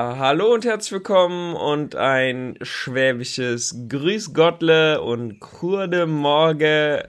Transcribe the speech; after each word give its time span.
Ja, 0.00 0.16
hallo 0.16 0.54
und 0.54 0.64
herzlich 0.64 0.92
willkommen 0.92 1.54
und 1.54 1.94
ein 1.94 2.56
schwäbisches 2.62 3.76
Grüß 3.86 4.32
Gottle 4.32 5.02
und 5.02 5.40
Kurde 5.40 6.06
Morge 6.06 7.06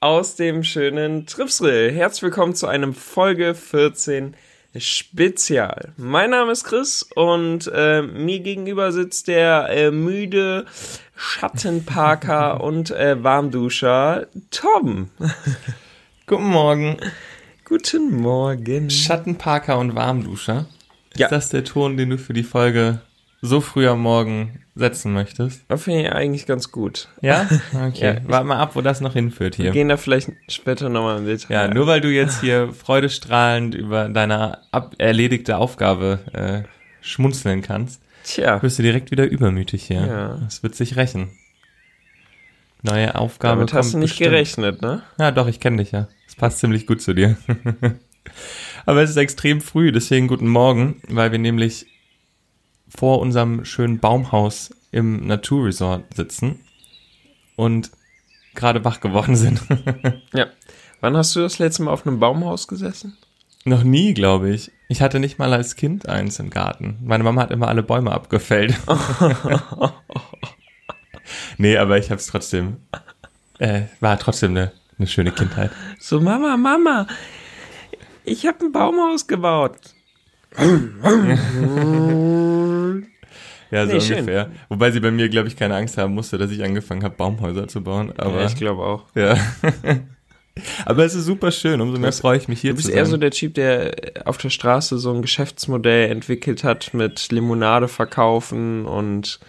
aus 0.00 0.34
dem 0.34 0.64
schönen 0.64 1.26
Tripsrill. 1.26 1.92
Herzlich 1.92 2.22
willkommen 2.22 2.54
zu 2.54 2.66
einem 2.66 2.94
Folge 2.94 3.54
14 3.54 4.34
Spezial. 4.74 5.92
Mein 5.98 6.30
Name 6.30 6.52
ist 6.52 6.64
Chris 6.64 7.06
und 7.14 7.70
äh, 7.74 8.00
mir 8.00 8.40
gegenüber 8.40 8.90
sitzt 8.90 9.28
der 9.28 9.68
äh, 9.68 9.90
müde 9.90 10.64
Schattenparker 11.14 12.58
und 12.64 12.90
äh, 12.90 13.22
Warmduscher 13.22 14.28
Tom. 14.50 15.10
Guten 16.26 16.46
Morgen. 16.46 16.96
Guten 17.66 18.16
Morgen. 18.16 18.88
Schattenparker 18.88 19.78
und 19.78 19.94
Warmduscher. 19.94 20.64
Ist 21.12 21.18
Ja. 21.20 21.28
das 21.28 21.48
der 21.50 21.64
Ton, 21.64 21.96
den 21.96 22.10
du 22.10 22.18
für 22.18 22.32
die 22.32 22.42
Folge 22.42 23.00
so 23.40 23.60
früh 23.60 23.88
am 23.88 24.00
Morgen 24.00 24.60
setzen 24.74 25.12
möchtest? 25.12 25.62
Das 25.68 25.82
finde 25.82 26.02
ich 26.02 26.12
eigentlich 26.12 26.46
ganz 26.46 26.70
gut. 26.70 27.08
Ja? 27.20 27.48
Okay. 27.88 28.14
Ja. 28.14 28.20
Warte 28.24 28.46
mal 28.46 28.58
ab, 28.58 28.76
wo 28.76 28.80
das 28.80 29.00
noch 29.00 29.12
hinführt 29.14 29.58
Wir 29.58 29.64
hier. 29.66 29.72
gehen 29.72 29.88
da 29.88 29.96
vielleicht 29.96 30.30
später 30.48 30.88
nochmal 30.88 31.18
im 31.18 31.26
Detail. 31.26 31.52
Ja, 31.54 31.68
nur 31.68 31.86
weil 31.86 32.00
du 32.00 32.08
jetzt 32.08 32.40
hier 32.40 32.72
freudestrahlend 32.72 33.74
über 33.74 34.08
deine 34.08 34.58
ab 34.70 34.94
erledigte 34.98 35.56
Aufgabe 35.58 36.20
äh, 36.32 36.62
schmunzeln 37.00 37.62
kannst, 37.62 38.00
Tja, 38.24 38.62
wirst 38.62 38.78
du 38.78 38.84
direkt 38.84 39.10
wieder 39.10 39.24
übermütig 39.28 39.82
hier. 39.88 40.06
Ja. 40.06 40.38
Das 40.44 40.62
wird 40.62 40.76
sich 40.76 40.94
rächen. 40.96 41.30
Neue 42.82 43.14
Aufgabe 43.16 43.56
damit 43.60 43.72
hast 43.74 43.94
du 43.94 43.98
nicht 43.98 44.10
bestimmt. 44.10 44.30
gerechnet, 44.30 44.82
ne? 44.82 45.02
Ja, 45.18 45.30
doch, 45.32 45.46
ich 45.48 45.58
kenne 45.60 45.78
dich 45.78 45.90
ja. 45.92 46.06
Das 46.26 46.36
passt 46.36 46.58
ziemlich 46.60 46.86
gut 46.86 47.02
zu 47.02 47.12
dir. 47.14 47.36
Aber 48.86 49.02
es 49.02 49.10
ist 49.10 49.16
extrem 49.16 49.60
früh, 49.60 49.92
deswegen 49.92 50.28
guten 50.28 50.48
Morgen, 50.48 51.00
weil 51.08 51.32
wir 51.32 51.38
nämlich 51.38 51.86
vor 52.88 53.20
unserem 53.20 53.64
schönen 53.64 53.98
Baumhaus 53.98 54.70
im 54.90 55.26
Naturresort 55.26 56.14
sitzen 56.14 56.60
und 57.56 57.90
gerade 58.54 58.84
wach 58.84 59.00
geworden 59.00 59.36
sind. 59.36 59.60
Ja. 60.34 60.46
Wann 61.00 61.16
hast 61.16 61.34
du 61.34 61.40
das 61.40 61.58
letzte 61.58 61.82
Mal 61.82 61.90
auf 61.90 62.06
einem 62.06 62.20
Baumhaus 62.20 62.68
gesessen? 62.68 63.16
Noch 63.64 63.82
nie, 63.82 64.14
glaube 64.14 64.50
ich. 64.50 64.70
Ich 64.88 65.02
hatte 65.02 65.18
nicht 65.18 65.38
mal 65.38 65.52
als 65.52 65.74
Kind 65.74 66.08
eins 66.08 66.38
im 66.38 66.48
Garten. 66.48 66.98
Meine 67.02 67.24
Mama 67.24 67.42
hat 67.42 67.50
immer 67.50 67.68
alle 67.68 67.82
Bäume 67.82 68.12
abgefällt. 68.12 68.76
nee, 71.58 71.76
aber 71.76 71.98
ich 71.98 72.10
habe 72.10 72.20
es 72.20 72.26
trotzdem. 72.26 72.76
Äh, 73.58 73.82
war 74.00 74.18
trotzdem 74.18 74.52
eine, 74.52 74.72
eine 74.98 75.08
schöne 75.08 75.32
Kindheit. 75.32 75.72
So, 75.98 76.20
Mama, 76.20 76.56
Mama, 76.56 77.06
ich 78.24 78.46
habe 78.46 78.64
ein 78.64 78.72
Baumhaus 78.72 79.26
gebaut. 79.26 79.76
Ja, 83.70 83.86
so 83.86 83.94
Nee, 83.94 84.00
schön. 84.00 84.18
ungefähr. 84.18 84.50
Wobei 84.68 84.90
sie 84.90 85.00
bei 85.00 85.10
mir, 85.10 85.28
glaube 85.30 85.48
ich, 85.48 85.56
keine 85.56 85.74
Angst 85.76 85.96
haben 85.96 86.14
musste, 86.14 86.36
dass 86.36 86.50
ich 86.50 86.62
angefangen 86.62 87.02
habe, 87.04 87.14
Baumhäuser 87.16 87.68
zu 87.68 87.82
bauen. 87.82 88.12
Aber 88.18 88.34
ja, 88.34 88.40
ja. 88.40 88.46
ich 88.46 88.56
glaube 88.56 88.82
auch. 88.84 89.04
aber 90.84 91.04
es 91.04 91.14
ist 91.14 91.24
super 91.24 91.50
schön. 91.50 91.80
Umso 91.80 91.98
mehr 91.98 92.12
freue 92.12 92.36
ich 92.36 92.48
mich 92.48 92.60
hier 92.60 92.72
Du 92.72 92.76
bist 92.76 92.88
zu 92.88 92.92
eher 92.94 93.04
sein. 93.06 93.10
so 93.12 93.16
der 93.16 93.30
Typ, 93.30 93.54
der 93.54 93.94
auf 94.26 94.36
der 94.36 94.50
Straße 94.50 94.98
so 94.98 95.12
ein 95.14 95.22
Geschäftsmodell 95.22 96.10
entwickelt 96.10 96.64
hat 96.64 96.92
mit 96.92 97.32
Limonade 97.32 97.88
verkaufen 97.88 98.84
und 98.84 99.40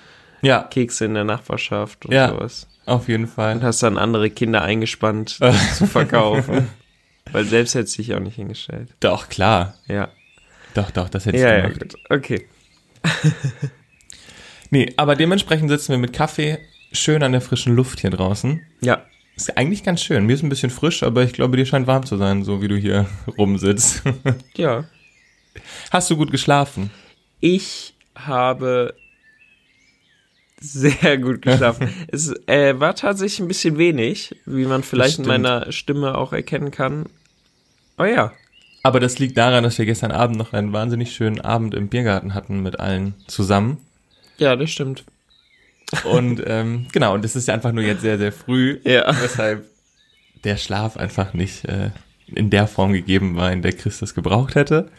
ja, 0.42 0.64
Kekse 0.64 1.04
in 1.06 1.14
der 1.16 1.26
Nachbarschaft 1.26 2.06
und 2.06 2.14
Ja. 2.14 2.30
sowas. 2.30 2.68
auf 2.86 3.10
jeden 3.10 3.26
Und 3.26 3.30
Fall. 3.32 3.62
hast 3.62 3.84
dann 3.84 3.98
andere 3.98 4.30
Kinder 4.30 4.62
eingespannt, 4.62 5.40
zu 5.76 5.86
verkaufen. 5.88 6.70
Weil 7.32 7.46
selbst 7.46 7.74
hättest 7.76 7.98
du 7.98 8.02
dich 8.04 8.14
auch 8.14 8.20
nicht 8.20 8.36
hingestellt. 8.36 8.90
Doch, 9.00 9.30
klar. 9.30 9.76
Ja. 9.88 10.10
Doch, 10.74 10.92
doch, 10.92 11.10
das 11.10 11.26
hätte 11.26 11.38
ich 11.38 11.44
Ja, 11.44 11.54
ja, 11.58 11.62
gemacht. 11.70 11.80
gut. 11.80 11.96
Okay. 12.10 12.48
Nee, 14.70 14.92
aber 14.98 15.16
dementsprechend 15.16 15.70
sitzen 15.70 15.90
wir 15.92 16.00
mit 16.00 16.14
Kaffee 16.14 16.58
schön 16.92 17.22
an 17.22 17.32
der 17.32 17.42
frischen 17.42 17.76
Luft 17.76 18.00
hier 18.00 18.10
draußen. 18.10 18.60
Ja. 18.82 19.06
Ist 19.36 19.56
eigentlich 19.58 19.84
ganz 19.84 20.02
schön. 20.02 20.26
Mir 20.26 20.34
ist 20.34 20.42
ein 20.44 20.50
bisschen 20.50 20.72
frisch, 20.72 21.04
aber 21.04 21.24
ich 21.24 21.34
glaube, 21.34 21.58
dir 21.58 21.66
scheint 21.68 21.86
warm 21.86 22.06
zu 22.06 22.18
sein, 22.18 22.44
so 22.44 22.62
wie 22.62 22.68
du 22.68 22.76
hier 22.76 23.08
rumsitzt. 23.38 24.02
Ja. 24.56 24.86
Hast 25.92 26.10
du 26.10 26.18
gut 26.18 26.32
geschlafen? 26.32 26.90
Ich 27.40 27.94
habe 28.16 28.96
sehr 30.64 31.18
gut 31.18 31.42
geschlafen. 31.42 31.90
es 32.08 32.34
äh, 32.48 32.80
war 32.80 32.96
tatsächlich 32.96 33.40
ein 33.42 33.48
bisschen 33.48 33.78
wenig, 33.78 34.36
wie 34.46 34.66
man 34.66 34.84
vielleicht 34.84 35.20
in 35.20 35.26
meiner 35.26 35.72
Stimme 35.72 36.18
auch 36.18 36.32
erkennen 36.32 36.72
kann. 36.72 37.06
Oh 37.98 38.06
ja. 38.06 38.32
Aber 38.82 39.00
das 39.00 39.20
liegt 39.20 39.38
daran, 39.38 39.64
dass 39.64 39.78
wir 39.78 39.86
gestern 39.86 40.12
Abend 40.12 40.38
noch 40.38 40.54
einen 40.54 40.74
wahnsinnig 40.74 41.14
schönen 41.14 41.42
Abend 41.42 41.74
im 41.74 41.90
Biergarten 41.90 42.34
hatten 42.34 42.62
mit 42.62 42.80
allen 42.80 43.14
zusammen. 43.28 43.78
Ja, 44.38 44.56
das 44.56 44.72
stimmt. 44.72 45.04
Und 46.06 46.42
ähm, 46.46 46.88
genau, 46.92 47.14
und 47.14 47.24
das 47.24 47.36
ist 47.36 47.48
ja 47.48 47.54
einfach 47.54 47.72
nur 47.72 47.84
jetzt 47.84 48.02
sehr, 48.02 48.18
sehr 48.18 48.32
früh. 48.32 48.80
Ja. 48.86 49.14
Weshalb 49.22 49.70
der 50.44 50.58
Schlaf 50.58 50.98
einfach 50.98 51.34
nicht 51.34 51.66
äh, 51.66 51.92
in 52.28 52.50
der 52.50 52.68
Form 52.68 52.94
gegeben 52.94 53.36
war, 53.36 53.52
in 53.52 53.62
der 53.62 53.74
Chris 53.74 54.00
das 54.00 54.16
gebraucht 54.16 54.56
hätte. 54.56 54.90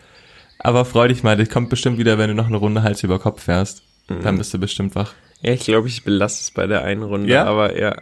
Aber 0.58 0.84
freu 0.84 1.08
dich 1.08 1.22
mal, 1.22 1.36
das 1.36 1.50
kommt 1.50 1.68
bestimmt 1.68 1.98
wieder, 1.98 2.16
wenn 2.16 2.28
du 2.28 2.34
noch 2.34 2.46
eine 2.46 2.56
Runde 2.56 2.82
Hals 2.82 3.02
über 3.02 3.18
Kopf 3.18 3.42
fährst. 3.42 3.82
Dann 4.06 4.36
bist 4.36 4.52
du 4.52 4.58
bestimmt 4.58 4.94
wach. 4.94 5.14
Ja, 5.44 5.52
ich 5.52 5.64
glaube, 5.64 5.88
ich 5.88 6.04
belasse 6.04 6.40
es 6.40 6.50
bei 6.50 6.66
der 6.66 6.84
einen 6.84 7.02
Runde, 7.02 7.28
Ja? 7.28 7.44
aber 7.44 7.78
ja. 7.78 7.94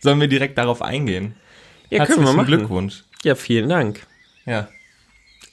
Sollen 0.00 0.20
wir 0.20 0.28
direkt 0.28 0.56
darauf 0.56 0.80
eingehen? 0.80 1.34
Ja, 1.90 2.06
können 2.06 2.20
wir 2.20 2.26
Herzlichen 2.26 2.36
machen. 2.36 2.46
Glückwunsch. 2.46 3.04
Ja, 3.24 3.34
vielen 3.34 3.68
Dank. 3.68 4.06
Ja. 4.46 4.68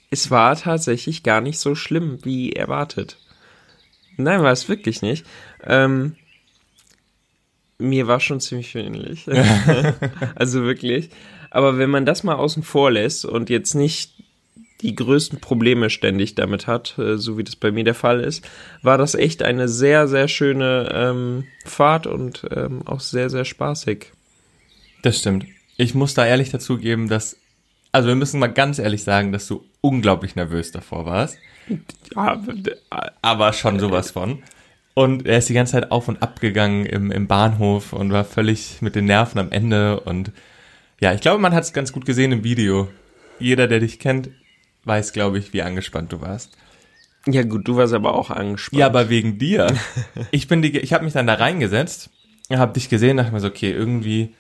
Es 0.10 0.32
war 0.32 0.56
tatsächlich 0.56 1.24
gar 1.24 1.42
nicht 1.42 1.60
so 1.60 1.76
schlimm, 1.76 2.20
wie 2.24 2.54
erwartet. 2.54 3.18
Nein, 4.16 4.44
war 4.44 4.52
es 4.52 4.70
wirklich 4.70 5.02
nicht. 5.02 5.26
Ähm, 5.64 6.16
mir 7.80 8.08
war 8.08 8.20
schon 8.20 8.40
ziemlich 8.40 8.74
ähnlich. 8.76 9.26
also 10.36 10.64
wirklich. 10.64 11.10
Aber 11.50 11.78
wenn 11.78 11.90
man 11.90 12.06
das 12.06 12.24
mal 12.24 12.36
außen 12.36 12.64
vor 12.64 12.92
lässt 12.92 13.26
und 13.26 13.50
jetzt 13.50 13.74
nicht 13.74 14.13
die 14.82 14.96
größten 14.96 15.40
Probleme 15.40 15.90
ständig 15.90 16.36
damit 16.36 16.68
hat, 16.68 16.98
äh, 16.98 17.18
so 17.18 17.38
wie 17.38 17.44
das 17.44 17.56
bei 17.56 17.72
mir 17.72 17.84
der 17.84 17.96
Fall 17.96 18.20
ist, 18.20 18.46
war 18.82 18.98
das 18.98 19.16
echt 19.16 19.42
eine 19.44 19.68
sehr, 19.68 20.08
sehr 20.08 20.28
schöne 20.28 20.90
ähm, 20.94 21.46
Fahrt 21.66 22.08
und 22.08 22.46
ähm, 22.56 22.86
auch 22.86 23.00
sehr, 23.00 23.30
sehr 23.30 23.46
spaßig. 23.46 24.12
Das 25.02 25.20
stimmt. 25.20 25.46
Ich 25.78 25.96
muss 25.96 26.14
da 26.14 26.26
ehrlich 26.26 26.50
dazugeben, 26.50 27.08
dass, 27.08 27.38
also 27.92 28.10
wir 28.10 28.16
müssen 28.16 28.40
mal 28.40 28.48
ganz 28.48 28.80
ehrlich 28.80 29.04
sagen, 29.04 29.32
dass 29.32 29.48
du 29.48 29.64
unglaublich 29.82 30.36
nervös 30.36 30.72
davor 30.72 31.06
warst. 31.06 31.38
Ja, 32.16 32.42
aber 33.22 33.54
schon 33.54 33.80
sowas 33.80 34.12
von. 34.12 34.44
Und 34.94 35.26
er 35.26 35.40
ist 35.40 35.50
die 35.50 35.54
ganze 35.54 35.74
Zeit 35.74 35.92
auf 35.92 36.08
und 36.08 36.22
ab 36.22 36.40
gegangen 36.40 36.86
im, 36.86 37.12
im 37.12 37.28
Bahnhof 37.28 37.94
und 37.94 38.12
war 38.12 38.26
völlig 38.26 38.82
mit 38.82 38.96
den 38.96 39.06
Nerven 39.06 39.40
am 39.40 39.52
Ende. 39.52 40.00
Und 40.02 40.32
ja, 41.00 41.14
ich 41.14 41.22
glaube, 41.22 41.42
man 41.42 41.54
hat 41.54 41.64
es 41.64 41.74
ganz 41.74 41.92
gut 41.92 42.06
gesehen 42.06 42.32
im 42.32 42.44
Video. 42.44 42.90
Jeder, 43.40 43.68
der 43.68 43.80
dich 43.80 44.00
kennt, 44.00 44.30
weiß, 44.86 45.14
glaube 45.14 45.38
ich, 45.40 45.54
wie 45.54 45.62
angespannt 45.62 46.12
du 46.12 46.22
warst. 46.22 46.58
ja 47.28 47.44
gut, 47.44 47.68
du 47.68 47.78
warst 47.78 47.94
aber 47.94 48.16
auch 48.16 48.30
angespannt. 48.30 48.80
Ja, 48.80 48.88
aber 48.88 49.10
wegen 49.10 49.38
dir. 49.38 49.68
Ich 50.32 50.48
bin 50.48 50.62
die, 50.62 50.78
ich 50.78 50.94
habe 50.94 51.04
mich 51.04 51.14
dann 51.14 51.28
da 51.28 51.36
reingesetzt, 51.36 52.10
habe 52.52 52.74
dich 52.74 52.90
gesehen, 52.90 53.18
dachte 53.18 53.32
mir 53.32 53.40
so, 53.40 53.48
okay, 53.48 53.72
irgendwie 53.72 54.34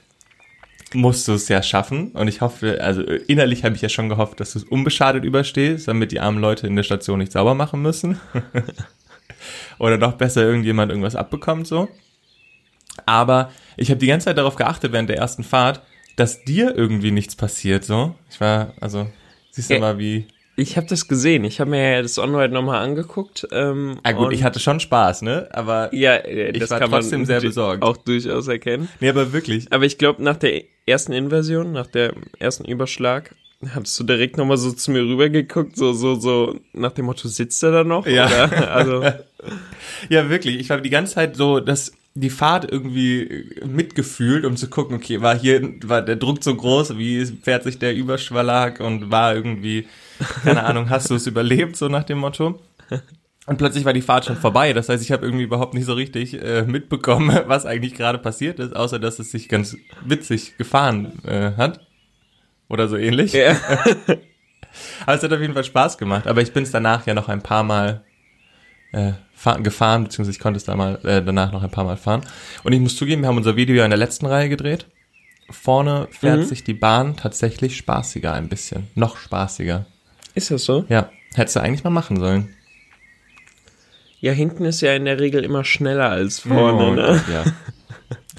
musst 0.93 1.27
du 1.27 1.33
es 1.33 1.47
ja 1.49 1.63
schaffen. 1.63 2.11
Und 2.11 2.27
ich 2.27 2.41
hoffe, 2.41 2.79
also 2.81 3.01
innerlich 3.01 3.63
habe 3.63 3.75
ich 3.75 3.81
ja 3.81 3.89
schon 3.89 4.09
gehofft, 4.09 4.39
dass 4.39 4.53
du 4.53 4.59
es 4.59 4.65
unbeschadet 4.65 5.23
überstehst, 5.23 5.87
damit 5.87 6.11
die 6.11 6.19
armen 6.19 6.39
Leute 6.39 6.67
in 6.67 6.75
der 6.75 6.83
Station 6.83 7.19
nicht 7.19 7.31
sauber 7.31 7.55
machen 7.55 7.81
müssen. 7.81 8.19
Oder 9.79 9.97
noch 9.97 10.13
besser 10.13 10.43
irgendjemand 10.43 10.91
irgendwas 10.91 11.15
abbekommt 11.15 11.67
so. 11.67 11.89
Aber 13.05 13.51
ich 13.75 13.89
habe 13.89 13.99
die 13.99 14.07
ganze 14.07 14.25
Zeit 14.25 14.37
darauf 14.37 14.55
geachtet 14.55 14.91
während 14.91 15.09
der 15.09 15.17
ersten 15.17 15.43
Fahrt, 15.43 15.81
dass 16.15 16.43
dir 16.43 16.75
irgendwie 16.77 17.11
nichts 17.11 17.35
passiert 17.35 17.83
so. 17.83 18.13
Ich 18.29 18.39
war, 18.39 18.73
also, 18.79 19.07
siehst 19.51 19.69
du 19.71 19.75
Ja. 19.75 19.79
mal, 19.79 19.97
wie 19.97 20.27
Ich 20.55 20.77
habe 20.77 20.85
das 20.87 21.07
gesehen. 21.07 21.43
Ich 21.45 21.59
habe 21.59 21.71
mir 21.71 22.01
das 22.03 22.19
On-Ride 22.19 22.53
nochmal 22.53 22.83
angeguckt. 22.83 23.47
Ähm, 23.51 23.97
Ah 24.03 24.11
gut, 24.11 24.33
ich 24.33 24.43
hatte 24.43 24.59
schon 24.59 24.79
Spaß, 24.79 25.23
ne? 25.23 25.49
Aber 25.51 25.93
ja, 25.95 26.13
äh, 26.15 26.51
ich 26.51 26.59
das 26.59 26.69
war 26.69 26.79
kann 26.79 26.91
trotzdem 26.91 27.21
man 27.21 27.25
sehr 27.25 27.41
besorgt. 27.41 27.81
auch 27.81 27.97
durchaus 27.97 28.47
erkennen. 28.47 28.87
nee, 28.99 29.09
aber 29.09 29.33
wirklich. 29.33 29.71
Aber 29.71 29.85
ich 29.85 29.97
glaube, 29.97 30.23
nach 30.23 30.37
der 30.37 30.63
ersten 30.85 31.11
Inversion, 31.13 31.71
nach 31.71 31.87
der 31.87 32.13
ersten 32.37 32.65
Überschlag, 32.65 33.33
hattest 33.73 33.99
du 33.99 34.03
direkt 34.03 34.37
nochmal 34.37 34.57
so 34.57 34.71
zu 34.71 34.91
mir 34.91 35.01
rübergeguckt, 35.01 35.75
so, 35.75 35.93
so, 35.93 36.15
so 36.15 36.59
nach 36.73 36.91
dem 36.91 37.05
Motto, 37.05 37.27
sitzt 37.29 37.63
er 37.63 37.71
da 37.71 37.83
noch? 37.83 38.05
Ja. 38.05 38.25
Oder? 38.27 38.71
Also, 38.71 39.03
Ja, 40.09 40.29
wirklich. 40.29 40.59
Ich 40.59 40.69
war 40.69 40.79
die 40.79 40.89
ganze 40.89 41.15
Zeit 41.15 41.35
so, 41.35 41.59
dass 41.59 41.91
die 42.15 42.29
Fahrt 42.29 42.71
irgendwie 42.71 43.49
mitgefühlt, 43.65 44.45
um 44.45 44.55
zu 44.55 44.69
gucken, 44.69 44.95
okay, 44.95 45.21
war 45.21 45.37
hier, 45.37 45.73
war 45.83 46.01
der 46.01 46.15
Druck 46.15 46.43
so 46.43 46.53
groß, 46.55 46.97
wie 46.97 47.25
fährt 47.25 47.63
sich 47.63 47.79
der 47.79 47.95
Überschlag 47.95 48.79
und 48.79 49.09
war 49.09 49.33
irgendwie, 49.35 49.87
keine 50.43 50.63
Ahnung, 50.63 50.89
hast 50.89 51.09
du 51.09 51.15
es 51.15 51.27
überlebt, 51.27 51.75
so 51.75 51.87
nach 51.87 52.03
dem 52.03 52.17
Motto. 52.19 52.59
Und 53.45 53.57
plötzlich 53.57 53.83
war 53.83 53.93
die 53.93 54.01
Fahrt 54.01 54.25
schon 54.25 54.37
vorbei. 54.37 54.71
Das 54.73 54.87
heißt, 54.89 55.03
ich 55.03 55.11
habe 55.11 55.25
irgendwie 55.25 55.43
überhaupt 55.43 55.73
nicht 55.73 55.85
so 55.85 55.93
richtig 55.93 56.41
äh, 56.41 56.63
mitbekommen, 56.63 57.37
was 57.47 57.65
eigentlich 57.65 57.93
gerade 57.95 58.17
passiert 58.17 58.59
ist, 58.59 58.75
außer 58.75 58.99
dass 58.99 59.19
es 59.19 59.31
sich 59.31 59.49
ganz 59.49 59.75
witzig 60.05 60.57
gefahren 60.57 61.11
äh, 61.25 61.51
hat. 61.57 61.81
Oder 62.69 62.87
so 62.87 62.95
ähnlich. 62.95 63.33
ja. 63.33 63.55
Aber 65.05 65.15
es 65.15 65.23
hat 65.23 65.33
auf 65.33 65.41
jeden 65.41 65.53
Fall 65.53 65.63
Spaß 65.65 65.97
gemacht. 65.97 66.25
Aber 66.27 66.41
ich 66.41 66.53
bin 66.53 66.63
es 66.63 66.71
danach 66.71 67.05
ja 67.05 67.13
noch 67.13 67.27
ein 67.29 67.41
paar 67.43 67.63
Mal 67.63 68.03
äh, 68.93 69.11
fahr, 69.33 69.59
gefahren, 69.61 70.05
beziehungsweise 70.05 70.37
ich 70.37 70.39
konnte 70.39 70.57
es 70.57 70.63
da 70.63 70.75
mal, 70.75 70.95
äh, 71.03 71.21
danach 71.21 71.51
noch 71.51 71.63
ein 71.63 71.71
paar 71.71 71.83
Mal 71.83 71.97
fahren. 71.97 72.21
Und 72.63 72.71
ich 72.71 72.79
muss 72.79 72.95
zugeben, 72.95 73.21
wir 73.23 73.27
haben 73.27 73.37
unser 73.37 73.55
Video 73.57 73.75
ja 73.75 73.83
in 73.83 73.91
der 73.91 73.99
letzten 73.99 74.25
Reihe 74.25 74.47
gedreht. 74.49 74.85
Vorne 75.49 76.07
fährt 76.11 76.39
Mhm. 76.39 76.45
sich 76.45 76.63
die 76.63 76.73
Bahn 76.73 77.17
tatsächlich 77.17 77.75
spaßiger 77.75 78.31
ein 78.33 78.47
bisschen. 78.47 78.87
Noch 78.95 79.17
spaßiger. 79.17 79.85
Ist 80.35 80.51
das 80.51 80.65
so? 80.65 80.85
Ja, 80.89 81.09
hättest 81.35 81.55
du 81.55 81.61
eigentlich 81.61 81.83
mal 81.83 81.89
machen 81.89 82.19
sollen. 82.19 82.49
Ja, 84.19 84.31
hinten 84.31 84.65
ist 84.65 84.81
ja 84.81 84.93
in 84.93 85.05
der 85.05 85.19
Regel 85.19 85.43
immer 85.43 85.63
schneller 85.65 86.09
als 86.09 86.39
vorne, 86.39 86.83
Oh 86.85 86.95
ne? 86.95 87.21
Gott, 87.27 87.33
ja. 87.33 87.43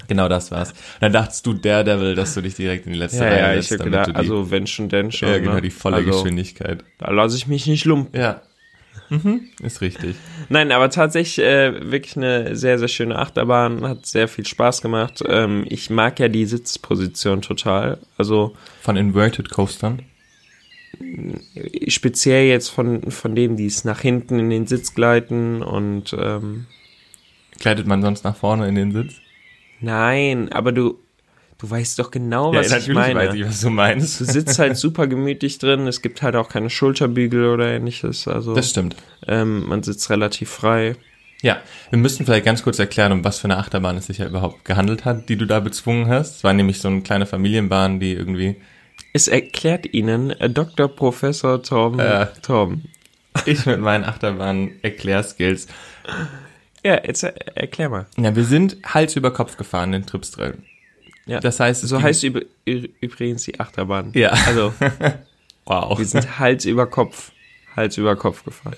Genau 0.07 0.27
das 0.27 0.51
war's. 0.51 0.71
Und 0.71 1.01
dann 1.01 1.13
dachtest 1.13 1.45
du, 1.45 1.53
Daredevil, 1.53 2.15
dass 2.15 2.33
du 2.33 2.41
dich 2.41 2.55
direkt 2.55 2.85
in 2.85 2.93
die 2.93 2.99
letzte 2.99 3.23
Ja, 3.23 3.29
Reihe 3.29 3.39
ja, 3.39 3.53
setzt, 3.55 3.71
ich 3.71 3.77
damit 3.77 3.93
gedacht, 3.93 4.09
die, 4.09 4.15
also 4.15 4.51
wenn 4.51 4.67
schon, 4.67 4.89
denn 4.89 5.11
schon. 5.11 5.29
ja, 5.29 5.39
genau, 5.39 5.55
ne? 5.55 5.61
die 5.61 5.71
volle 5.71 5.97
also, 5.97 6.11
Geschwindigkeit. 6.11 6.83
Da 6.97 7.11
lasse 7.11 7.37
ich 7.37 7.47
mich 7.47 7.65
nicht 7.67 7.85
lumpen. 7.85 8.19
Ja. 8.19 8.41
Mhm, 9.09 9.41
ist 9.61 9.81
richtig. 9.81 10.15
Nein, 10.49 10.71
aber 10.71 10.89
tatsächlich 10.89 11.45
äh, 11.45 11.91
wirklich 11.91 12.17
eine 12.17 12.55
sehr, 12.55 12.79
sehr 12.79 12.87
schöne 12.87 13.17
Achterbahn, 13.17 13.87
hat 13.87 14.05
sehr 14.05 14.27
viel 14.27 14.45
Spaß 14.45 14.81
gemacht. 14.81 15.23
Ähm, 15.27 15.65
ich 15.67 15.89
mag 15.89 16.19
ja 16.19 16.27
die 16.27 16.45
Sitzposition 16.45 17.41
total. 17.41 17.99
Also 18.17 18.55
Von 18.81 18.97
Inverted 18.97 19.51
Coastern. 19.51 20.01
Speziell 21.87 22.47
jetzt 22.47 22.69
von, 22.69 23.11
von 23.11 23.35
denen, 23.35 23.57
die 23.57 23.65
es 23.65 23.83
nach 23.85 24.01
hinten 24.01 24.39
in 24.39 24.49
den 24.49 24.67
Sitz 24.67 24.93
gleiten 24.93 25.61
und 25.61 26.15
ähm, 26.17 26.65
Gleitet 27.59 27.87
man 27.87 28.01
sonst 28.01 28.23
nach 28.23 28.35
vorne 28.35 28.67
in 28.67 28.75
den 28.75 28.91
Sitz? 28.91 29.13
nein, 29.79 30.51
aber 30.51 30.71
du, 30.71 30.99
du 31.57 31.69
weißt 31.69 31.99
doch 31.99 32.11
genau, 32.11 32.53
was 32.53 32.71
ich 32.71 32.93
meine. 32.93 33.15
weiß 33.19 33.33
ich, 33.35 33.45
was 33.45 33.61
du 33.61 33.69
meinst. 33.69 34.19
Du 34.19 34.25
sitzt 34.25 34.57
halt 34.59 34.77
super 34.77 35.07
gemütlich 35.07 35.57
drin, 35.59 35.87
es 35.87 36.01
gibt 36.01 36.21
halt 36.21 36.35
auch 36.35 36.49
keine 36.49 36.69
Schulterbügel 36.69 37.45
oder 37.47 37.67
ähnliches, 37.71 38.27
also 38.27 38.55
Das 38.55 38.69
stimmt. 38.69 38.95
ähm, 39.27 39.67
man 39.67 39.83
sitzt 39.83 40.09
relativ 40.09 40.49
frei. 40.49 40.95
Ja, 41.41 41.57
wir 41.91 41.99
müssten 41.99 42.25
vielleicht 42.25 42.45
ganz 42.45 42.63
kurz 42.63 42.79
erklären, 42.79 43.11
um 43.11 43.23
was 43.23 43.39
für 43.39 43.45
eine 43.45 43.57
Achterbahn 43.57 43.97
es 43.97 44.07
sich 44.07 44.17
ja 44.17 44.25
überhaupt 44.27 44.65
gehandelt 44.65 45.05
hat, 45.05 45.29
die 45.29 45.35
du 45.37 45.45
da 45.45 45.59
bezwungen 45.59 46.07
hast. 46.07 46.37
Es 46.37 46.43
war 46.43 46.53
nämlich 46.53 46.79
so 46.79 46.87
eine 46.87 47.01
kleine 47.01 47.25
Familienbahn, 47.27 47.99
die 47.99 48.13
irgendwie, 48.13 48.55
Es 49.13 49.27
erklärt 49.27 49.85
Ihnen 49.93 50.31
äh, 50.31 50.49
Dr. 50.49 50.87
Professor 50.87 51.61
Torben. 51.63 51.99
Äh. 51.99 52.27
Torben. 52.41 52.89
ich 53.45 53.65
mit 53.65 53.79
meinen 53.79 54.03
Achterbahn-Erklärskills. 54.03 55.67
Ja, 56.83 57.01
jetzt 57.05 57.23
äh, 57.23 57.33
erklär 57.55 57.89
mal. 57.89 58.05
Ja, 58.17 58.35
wir 58.35 58.43
sind 58.43 58.77
Hals 58.85 59.15
über 59.15 59.31
Kopf 59.31 59.57
gefahren, 59.57 59.91
den 59.91 60.05
Tripsdrill. 60.05 60.57
Ja. 61.25 61.39
Das 61.39 61.59
heißt, 61.59 61.81
So 61.87 62.01
heißt 62.01 62.23
übrigens 62.23 63.43
die 63.43 63.59
Achterbahn. 63.59 64.11
Ja. 64.13 64.29
Also, 64.45 64.73
Wow. 65.65 65.97
wir 65.97 66.05
sind 66.05 66.37
Hals 66.39 66.65
über 66.65 66.85
Kopf, 66.85 67.31
Hals 67.75 67.97
über 67.97 68.15
Kopf 68.15 68.43
gefahren. 68.45 68.75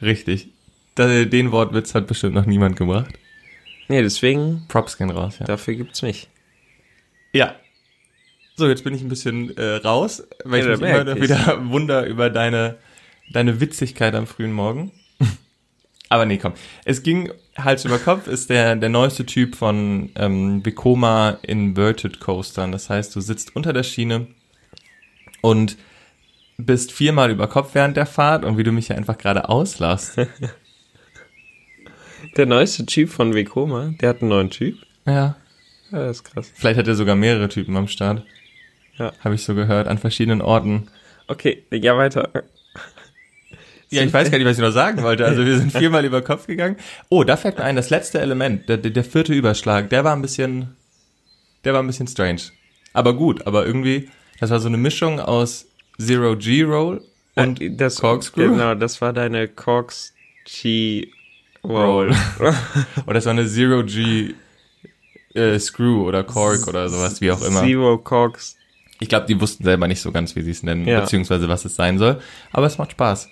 Richtig. 0.00 0.48
Den 0.96 1.50
Wortwitz 1.52 1.94
hat 1.94 2.06
bestimmt 2.06 2.34
noch 2.34 2.46
niemand 2.46 2.76
gebracht. 2.76 3.10
Nee, 3.88 4.02
deswegen, 4.02 4.64
Props 4.68 4.96
gehen 4.98 5.10
raus, 5.10 5.38
ja. 5.40 5.46
dafür 5.46 5.74
gibt's 5.74 6.02
mich. 6.02 6.28
Ja. 7.32 7.56
So, 8.60 8.68
jetzt 8.68 8.84
bin 8.84 8.94
ich 8.94 9.00
ein 9.00 9.08
bisschen 9.08 9.56
äh, 9.56 9.76
raus, 9.76 10.22
weil 10.44 10.60
Ja, 10.66 10.74
ich 10.74 10.80
mich 10.80 10.90
immer 10.90 11.16
ich. 11.16 11.22
wieder 11.22 11.58
wunder 11.70 12.04
über 12.06 12.28
deine, 12.28 12.76
deine 13.32 13.58
Witzigkeit 13.58 14.14
am 14.14 14.26
frühen 14.26 14.52
Morgen. 14.52 14.92
Aber 16.10 16.26
nee, 16.26 16.36
komm. 16.36 16.52
Es 16.84 17.02
ging 17.02 17.32
Hals 17.56 17.86
über 17.86 17.98
Kopf, 17.98 18.26
ist 18.26 18.50
der, 18.50 18.76
der 18.76 18.90
neueste 18.90 19.24
Typ 19.24 19.56
von 19.56 20.10
ähm, 20.14 20.62
Vekoma 20.62 21.38
Inverted 21.40 22.20
Coastern. 22.20 22.70
Das 22.70 22.90
heißt, 22.90 23.16
du 23.16 23.22
sitzt 23.22 23.56
unter 23.56 23.72
der 23.72 23.82
Schiene 23.82 24.26
und 25.40 25.78
bist 26.58 26.92
viermal 26.92 27.30
über 27.30 27.46
Kopf 27.46 27.70
während 27.74 27.96
der 27.96 28.04
Fahrt 28.04 28.44
und 28.44 28.58
wie 28.58 28.62
du 28.62 28.72
mich 28.72 28.88
ja 28.88 28.96
einfach 28.96 29.16
gerade 29.16 29.48
auslachst. 29.48 30.18
Der 32.36 32.44
neueste 32.44 32.84
Typ 32.84 33.08
von 33.08 33.32
Vekoma, 33.34 33.94
der 34.00 34.10
hat 34.10 34.20
einen 34.20 34.28
neuen 34.28 34.50
Typ. 34.50 34.76
ja. 35.06 35.36
Ja, 35.92 35.98
das 36.06 36.18
ist 36.18 36.24
krass. 36.24 36.52
Vielleicht 36.54 36.78
hat 36.78 36.86
er 36.86 36.94
sogar 36.94 37.16
mehrere 37.16 37.48
Typen 37.48 37.76
am 37.76 37.88
Start. 37.88 38.22
Ja. 39.00 39.12
Habe 39.24 39.34
ich 39.34 39.42
so 39.42 39.54
gehört, 39.54 39.88
an 39.88 39.98
verschiedenen 39.98 40.42
Orten. 40.42 40.88
Okay, 41.26 41.64
ja, 41.70 41.96
weiter. 41.96 42.28
Ja, 43.88 44.02
ich 44.02 44.12
weiß 44.12 44.30
gar 44.30 44.38
nicht, 44.38 44.46
was 44.46 44.58
ich 44.58 44.62
noch 44.62 44.70
sagen 44.70 45.02
wollte. 45.02 45.24
Also 45.24 45.44
wir 45.44 45.58
sind 45.58 45.72
viermal 45.72 46.04
über 46.04 46.22
Kopf 46.22 46.46
gegangen. 46.46 46.76
Oh, 47.08 47.24
da 47.24 47.36
fällt 47.36 47.58
mir 47.58 47.64
ein, 47.64 47.76
das 47.76 47.90
letzte 47.90 48.20
Element, 48.20 48.68
der, 48.68 48.76
der, 48.76 49.04
vierte 49.04 49.32
Überschlag, 49.32 49.90
der 49.90 50.04
war 50.04 50.14
ein 50.14 50.22
bisschen, 50.22 50.76
der 51.64 51.72
war 51.72 51.82
ein 51.82 51.86
bisschen 51.86 52.06
strange. 52.06 52.42
Aber 52.92 53.14
gut, 53.14 53.46
aber 53.46 53.66
irgendwie, 53.66 54.10
das 54.38 54.50
war 54.50 54.60
so 54.60 54.68
eine 54.68 54.76
Mischung 54.76 55.18
aus 55.18 55.66
Zero 55.98 56.36
G 56.36 56.62
Roll 56.62 57.02
und 57.34 57.60
Äh, 57.60 57.70
das, 57.70 57.96
Corkscrew. 57.96 58.50
Genau, 58.50 58.74
das 58.74 59.00
war 59.00 59.12
deine 59.12 59.48
Corks 59.48 60.14
G 60.44 61.08
Roll. 61.64 62.14
Oder 63.06 63.14
das 63.14 63.24
war 63.24 63.32
eine 63.32 63.46
Zero 63.46 63.82
G 63.84 64.34
äh, 65.34 65.58
Screw 65.58 66.06
oder 66.06 66.24
Cork 66.24 66.66
oder 66.66 66.88
sowas, 66.88 67.20
wie 67.20 67.30
auch 67.30 67.42
immer. 67.42 67.60
Zero 67.60 67.98
Corks. 67.98 68.56
Ich 69.00 69.08
glaube, 69.08 69.26
die 69.26 69.40
wussten 69.40 69.64
selber 69.64 69.88
nicht 69.88 70.00
so 70.00 70.12
ganz, 70.12 70.36
wie 70.36 70.42
sie 70.42 70.50
es 70.50 70.62
nennen, 70.62 70.86
Ja. 70.86 71.00
beziehungsweise 71.00 71.48
was 71.48 71.64
es 71.64 71.74
sein 71.74 71.98
soll. 71.98 72.20
Aber 72.52 72.66
es 72.66 72.78
macht 72.78 72.92
Spaß. 72.92 73.28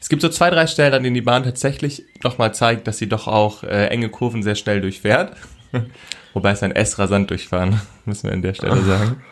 Es 0.00 0.08
gibt 0.08 0.20
so 0.22 0.28
zwei, 0.28 0.50
drei 0.50 0.66
Stellen, 0.66 0.92
an 0.94 1.02
denen 1.02 1.14
die 1.14 1.20
Bahn 1.22 1.44
tatsächlich 1.44 2.04
doch 2.20 2.38
mal 2.38 2.52
zeigt, 2.52 2.86
dass 2.86 2.98
sie 2.98 3.08
doch 3.08 3.26
auch 3.28 3.62
äh, 3.62 3.86
enge 3.86 4.08
Kurven 4.08 4.42
sehr 4.42 4.56
schnell 4.56 4.80
durchfährt. 4.80 5.36
Wobei 6.34 6.50
es 6.50 6.62
ein 6.62 6.72
S 6.72 6.98
rasant 6.98 7.30
durchfahren, 7.30 7.80
müssen 8.04 8.24
wir 8.28 8.32
an 8.34 8.42
der 8.42 8.54
Stelle 8.54 8.82
sagen. 8.82 9.22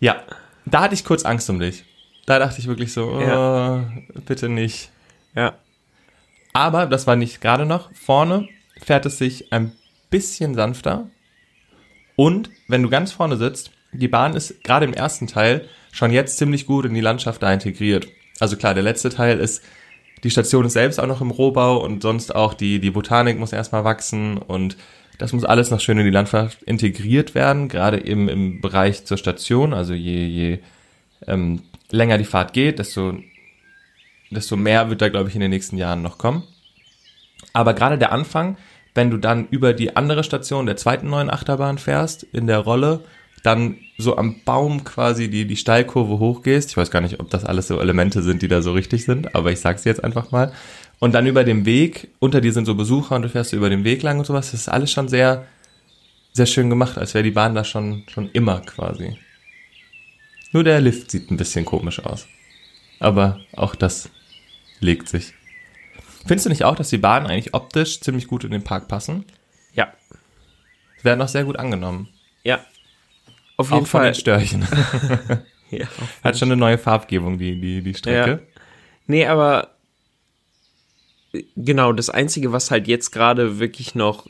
Ja, 0.00 0.22
da 0.66 0.82
hatte 0.82 0.94
ich 0.94 1.04
kurz 1.04 1.24
Angst 1.24 1.48
um 1.50 1.58
dich. 1.58 1.84
Da 2.26 2.38
dachte 2.38 2.58
ich 2.60 2.66
wirklich 2.66 2.92
so, 2.92 3.06
oh, 3.12 3.20
Ja. 3.20 3.90
bitte 4.26 4.48
nicht. 4.48 4.90
Ja. 5.34 5.54
Aber 6.52 6.86
das 6.86 7.06
war 7.06 7.16
nicht 7.16 7.40
gerade 7.40 7.66
noch. 7.66 7.90
Vorne 7.94 8.48
fährt 8.80 9.06
es 9.06 9.18
sich 9.18 9.52
ein 9.52 9.72
bisschen 10.10 10.54
sanfter. 10.54 11.08
Und 12.16 12.50
wenn 12.68 12.82
du 12.82 12.90
ganz 12.90 13.12
vorne 13.12 13.36
sitzt, 13.36 13.70
die 13.92 14.08
Bahn 14.08 14.34
ist 14.34 14.62
gerade 14.64 14.86
im 14.86 14.92
ersten 14.92 15.26
Teil 15.26 15.68
schon 15.92 16.12
jetzt 16.12 16.38
ziemlich 16.38 16.66
gut 16.66 16.84
in 16.84 16.94
die 16.94 17.00
Landschaft 17.00 17.42
da 17.42 17.52
integriert. 17.52 18.08
Also 18.40 18.56
klar, 18.56 18.74
der 18.74 18.82
letzte 18.82 19.10
Teil 19.10 19.38
ist, 19.38 19.62
die 20.24 20.30
Station 20.30 20.64
ist 20.64 20.72
selbst 20.72 20.98
auch 20.98 21.06
noch 21.06 21.20
im 21.20 21.30
Rohbau 21.30 21.82
und 21.84 22.02
sonst 22.02 22.34
auch 22.34 22.54
die, 22.54 22.80
die 22.80 22.90
Botanik 22.90 23.38
muss 23.38 23.52
erstmal 23.52 23.84
wachsen 23.84 24.38
und 24.38 24.76
das 25.18 25.32
muss 25.32 25.44
alles 25.44 25.70
noch 25.70 25.80
schön 25.80 25.98
in 25.98 26.04
die 26.04 26.10
Landschaft 26.10 26.62
integriert 26.64 27.34
werden, 27.34 27.68
gerade 27.68 28.04
eben 28.04 28.28
im 28.28 28.60
Bereich 28.60 29.04
zur 29.04 29.16
Station. 29.16 29.72
Also 29.72 29.94
je, 29.94 30.26
je 30.26 30.58
ähm, 31.26 31.62
länger 31.90 32.18
die 32.18 32.24
Fahrt 32.24 32.52
geht, 32.52 32.80
desto, 32.80 33.18
desto 34.30 34.56
mehr 34.56 34.90
wird 34.90 35.02
da, 35.02 35.08
glaube 35.08 35.28
ich, 35.28 35.36
in 35.36 35.40
den 35.40 35.50
nächsten 35.50 35.76
Jahren 35.76 36.02
noch 36.02 36.18
kommen. 36.18 36.42
Aber 37.52 37.74
gerade 37.74 37.98
der 37.98 38.10
Anfang, 38.10 38.56
wenn 38.94 39.10
du 39.10 39.16
dann 39.18 39.48
über 39.48 39.72
die 39.72 39.96
andere 39.96 40.24
Station 40.24 40.66
der 40.66 40.76
zweiten 40.76 41.08
neuen 41.10 41.30
Achterbahn 41.30 41.78
fährst, 41.78 42.22
in 42.22 42.46
der 42.46 42.58
Rolle, 42.58 43.00
dann 43.42 43.76
so 43.98 44.16
am 44.16 44.36
Baum 44.44 44.84
quasi 44.84 45.28
die, 45.28 45.46
die 45.46 45.56
Steilkurve 45.56 46.18
hochgehst. 46.18 46.70
Ich 46.70 46.76
weiß 46.76 46.90
gar 46.90 47.02
nicht, 47.02 47.20
ob 47.20 47.28
das 47.28 47.44
alles 47.44 47.68
so 47.68 47.78
Elemente 47.78 48.22
sind, 48.22 48.40
die 48.40 48.48
da 48.48 48.62
so 48.62 48.72
richtig 48.72 49.04
sind, 49.04 49.34
aber 49.34 49.52
ich 49.52 49.60
sag's 49.60 49.84
jetzt 49.84 50.02
einfach 50.02 50.30
mal. 50.30 50.52
Und 50.98 51.12
dann 51.12 51.26
über 51.26 51.44
dem 51.44 51.66
Weg, 51.66 52.08
unter 52.20 52.40
dir 52.40 52.52
sind 52.52 52.64
so 52.64 52.74
Besucher 52.74 53.16
und 53.16 53.22
du 53.22 53.28
fährst 53.28 53.52
über 53.52 53.68
den 53.68 53.84
Weg 53.84 54.02
lang 54.02 54.18
und 54.18 54.24
sowas. 54.24 54.52
Das 54.52 54.60
ist 54.60 54.68
alles 54.68 54.90
schon 54.90 55.08
sehr, 55.08 55.46
sehr 56.32 56.46
schön 56.46 56.70
gemacht, 56.70 56.96
als 56.96 57.12
wäre 57.12 57.24
die 57.24 57.32
Bahn 57.32 57.54
da 57.54 57.64
schon, 57.64 58.04
schon 58.08 58.30
immer 58.32 58.60
quasi. 58.60 59.18
Nur 60.52 60.64
der 60.64 60.80
Lift 60.80 61.10
sieht 61.10 61.30
ein 61.30 61.36
bisschen 61.36 61.64
komisch 61.64 62.00
aus. 62.00 62.26
Aber 63.00 63.40
auch 63.52 63.74
das 63.74 64.08
legt 64.80 65.08
sich. 65.08 65.34
Findest 66.26 66.46
du 66.46 66.50
nicht 66.50 66.64
auch, 66.64 66.74
dass 66.76 66.90
die 66.90 66.98
Bahnen 66.98 67.26
eigentlich 67.26 67.54
optisch 67.54 68.00
ziemlich 68.00 68.26
gut 68.26 68.44
in 68.44 68.50
den 68.50 68.64
Park 68.64 68.88
passen? 68.88 69.24
Ja. 69.74 69.92
Werden 71.02 71.20
auch 71.20 71.28
sehr 71.28 71.44
gut 71.44 71.58
angenommen. 71.58 72.08
Ja. 72.44 72.64
Auf 73.56 73.70
Auch 73.70 73.76
jeden 73.76 73.86
von 73.86 74.00
Fall. 74.00 74.10
den 74.12 74.14
Störchen. 74.14 74.66
Ja. 75.70 75.86
Hat 76.22 76.38
schon 76.38 76.48
eine 76.48 76.56
neue 76.56 76.78
Farbgebung, 76.78 77.38
die, 77.38 77.60
die, 77.60 77.82
die 77.82 77.94
Strecke. 77.94 78.46
Nee, 79.06 79.26
aber 79.26 79.70
genau, 81.56 81.92
das 81.92 82.10
Einzige, 82.10 82.52
was 82.52 82.70
halt 82.70 82.86
jetzt 82.86 83.10
gerade 83.10 83.58
wirklich 83.58 83.94
noch 83.94 84.26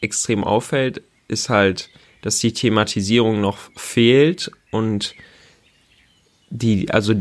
extrem 0.00 0.44
auffällt, 0.44 1.02
ist 1.28 1.48
halt, 1.48 1.90
dass 2.22 2.38
die 2.38 2.52
Thematisierung 2.52 3.40
noch 3.40 3.58
fehlt 3.76 4.50
und 4.70 5.14
die, 6.50 6.90
also 6.90 7.14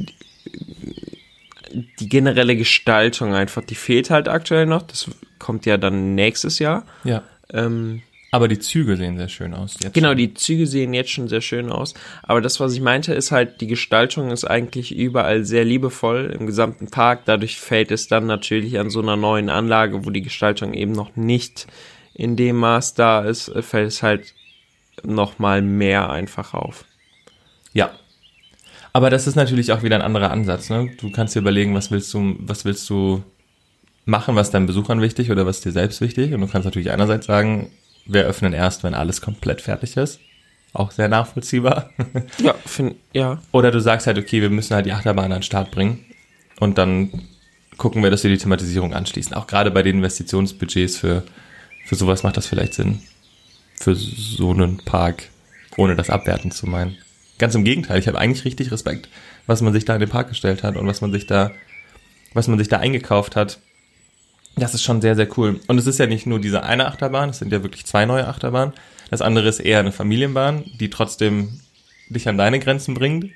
die, 1.99 2.09
generelle 2.09 2.55
Gestaltung 2.55 3.33
einfach, 3.33 3.63
die 3.63 3.75
fehlt 3.75 4.09
halt 4.09 4.27
aktuell 4.27 4.65
noch. 4.65 4.83
Das 4.83 5.09
kommt 5.39 5.65
ja 5.65 5.77
dann 5.77 6.15
nächstes 6.15 6.59
Jahr. 6.59 6.85
Ja. 7.03 7.23
Ähm, 7.51 8.01
Aber 8.31 8.47
die 8.47 8.59
Züge 8.59 8.97
sehen 8.97 9.17
sehr 9.17 9.29
schön 9.29 9.53
aus. 9.53 9.75
Jetzt 9.81 9.93
Genau, 9.93 10.09
schon. 10.09 10.17
die 10.17 10.33
Züge 10.33 10.65
sehen 10.67 10.93
jetzt 10.93 11.11
schon 11.11 11.27
sehr 11.27 11.41
schön 11.41 11.71
aus. 11.71 11.93
Aber 12.23 12.41
das, 12.41 12.59
was 12.59 12.73
ich 12.73 12.81
meinte, 12.81 13.13
ist 13.13 13.31
halt, 13.31 13.61
die 13.61 13.67
Gestaltung 13.67 14.31
ist 14.31 14.45
eigentlich 14.45 14.95
überall 14.95 15.43
sehr 15.45 15.65
liebevoll 15.65 16.35
im 16.39 16.47
gesamten 16.47 16.87
Park. 16.89 17.21
Dadurch 17.25 17.59
fällt 17.59 17.91
es 17.91 18.07
dann 18.07 18.25
natürlich 18.25 18.79
an 18.79 18.89
so 18.89 19.01
einer 19.01 19.15
neuen 19.17 19.49
Anlage, 19.49 20.05
wo 20.05 20.09
die 20.09 20.21
Gestaltung 20.23 20.73
eben 20.73 20.93
noch 20.93 21.15
nicht 21.15 21.67
in 22.13 22.35
dem 22.35 22.57
Maß 22.57 22.93
da 22.93 23.21
ist, 23.21 23.51
fällt 23.61 23.87
es 23.87 24.03
halt 24.03 24.33
noch 25.03 25.39
mal 25.39 25.61
mehr 25.61 26.09
einfach 26.11 26.53
auf. 26.53 26.85
Ja. 27.73 27.91
Aber 28.93 29.09
das 29.09 29.25
ist 29.25 29.35
natürlich 29.35 29.71
auch 29.71 29.81
wieder 29.81 29.95
ein 29.95 30.01
anderer 30.03 30.29
Ansatz. 30.29 30.69
Ne? 30.69 30.91
Du 30.99 31.11
kannst 31.11 31.35
dir 31.35 31.39
überlegen, 31.39 31.73
was 31.73 31.89
willst 31.89 32.13
du, 32.13 32.35
was 32.39 32.63
willst 32.63 32.87
du 32.89 33.23
machen, 34.05 34.35
was 34.35 34.51
deinen 34.51 34.67
Besuchern 34.67 35.01
wichtig 35.01 35.31
oder 35.31 35.45
was 35.47 35.61
dir 35.61 35.71
selbst 35.71 35.99
wichtig. 35.99 36.33
Und 36.33 36.41
du 36.41 36.47
kannst 36.47 36.65
natürlich 36.65 36.91
einerseits 36.91 37.25
sagen, 37.25 37.71
wir 38.05 38.23
öffnen 38.25 38.53
erst, 38.53 38.83
wenn 38.83 38.93
alles 38.93 39.21
komplett 39.21 39.61
fertig 39.61 39.97
ist. 39.97 40.19
Auch 40.73 40.91
sehr 40.91 41.07
nachvollziehbar. 41.07 41.89
Ja, 42.39 42.53
find, 42.65 42.95
ja. 43.13 43.41
Oder 43.51 43.71
du 43.71 43.79
sagst 43.79 44.07
halt, 44.07 44.17
okay, 44.17 44.41
wir 44.41 44.49
müssen 44.49 44.75
halt 44.75 44.85
die 44.85 44.91
Achterbahn 44.93 45.25
an 45.25 45.39
den 45.39 45.43
Start 45.43 45.71
bringen. 45.71 46.05
Und 46.59 46.77
dann 46.77 47.09
gucken 47.77 48.03
wir, 48.03 48.11
dass 48.11 48.23
wir 48.23 48.31
die 48.31 48.37
Thematisierung 48.37 48.93
anschließen. 48.93 49.33
Auch 49.33 49.47
gerade 49.47 49.71
bei 49.71 49.81
den 49.81 49.97
Investitionsbudgets 49.97 50.97
für, 50.97 51.23
für 51.85 51.95
sowas 51.95 52.23
macht 52.23 52.37
das 52.37 52.47
vielleicht 52.47 52.73
Sinn. 52.73 52.99
Für 53.75 53.95
so 53.95 54.51
einen 54.51 54.77
Park, 54.77 55.29
ohne 55.77 55.95
das 55.95 56.09
abwerten 56.09 56.51
zu 56.51 56.67
meinen. 56.67 56.97
Ganz 57.43 57.55
im 57.55 57.65
Gegenteil, 57.65 57.99
ich 57.99 58.07
habe 58.07 58.17
eigentlich 58.19 58.45
richtig 58.45 58.71
Respekt, 58.71 59.09
was 59.47 59.59
man 59.59 59.73
sich 59.73 59.83
da 59.83 59.95
in 59.95 59.99
den 59.99 60.07
Park 60.09 60.29
gestellt 60.29 60.63
hat 60.63 60.77
und 60.77 60.87
was 60.87 61.01
man 61.01 61.11
sich 61.11 61.27
da, 61.27 61.51
was 62.33 62.47
man 62.47 62.57
sich 62.57 62.69
da 62.69 62.77
eingekauft 62.77 63.35
hat. 63.35 63.59
Das 64.55 64.73
ist 64.73 64.81
schon 64.81 65.01
sehr, 65.01 65.17
sehr 65.17 65.27
cool. 65.37 65.59
Und 65.67 65.77
es 65.77 65.85
ist 65.85 65.99
ja 65.99 66.05
nicht 66.05 66.25
nur 66.25 66.39
diese 66.39 66.63
eine 66.63 66.87
Achterbahn, 66.87 67.31
es 67.31 67.39
sind 67.39 67.51
ja 67.51 67.61
wirklich 67.61 67.85
zwei 67.85 68.05
neue 68.05 68.29
Achterbahnen. 68.29 68.73
Das 69.11 69.21
andere 69.21 69.49
ist 69.49 69.59
eher 69.59 69.79
eine 69.79 69.91
Familienbahn, 69.91 70.63
die 70.79 70.89
trotzdem 70.89 71.59
dich 72.07 72.29
an 72.29 72.37
deine 72.37 72.59
Grenzen 72.59 72.93
bringt. 72.93 73.25
Sie 73.25 73.31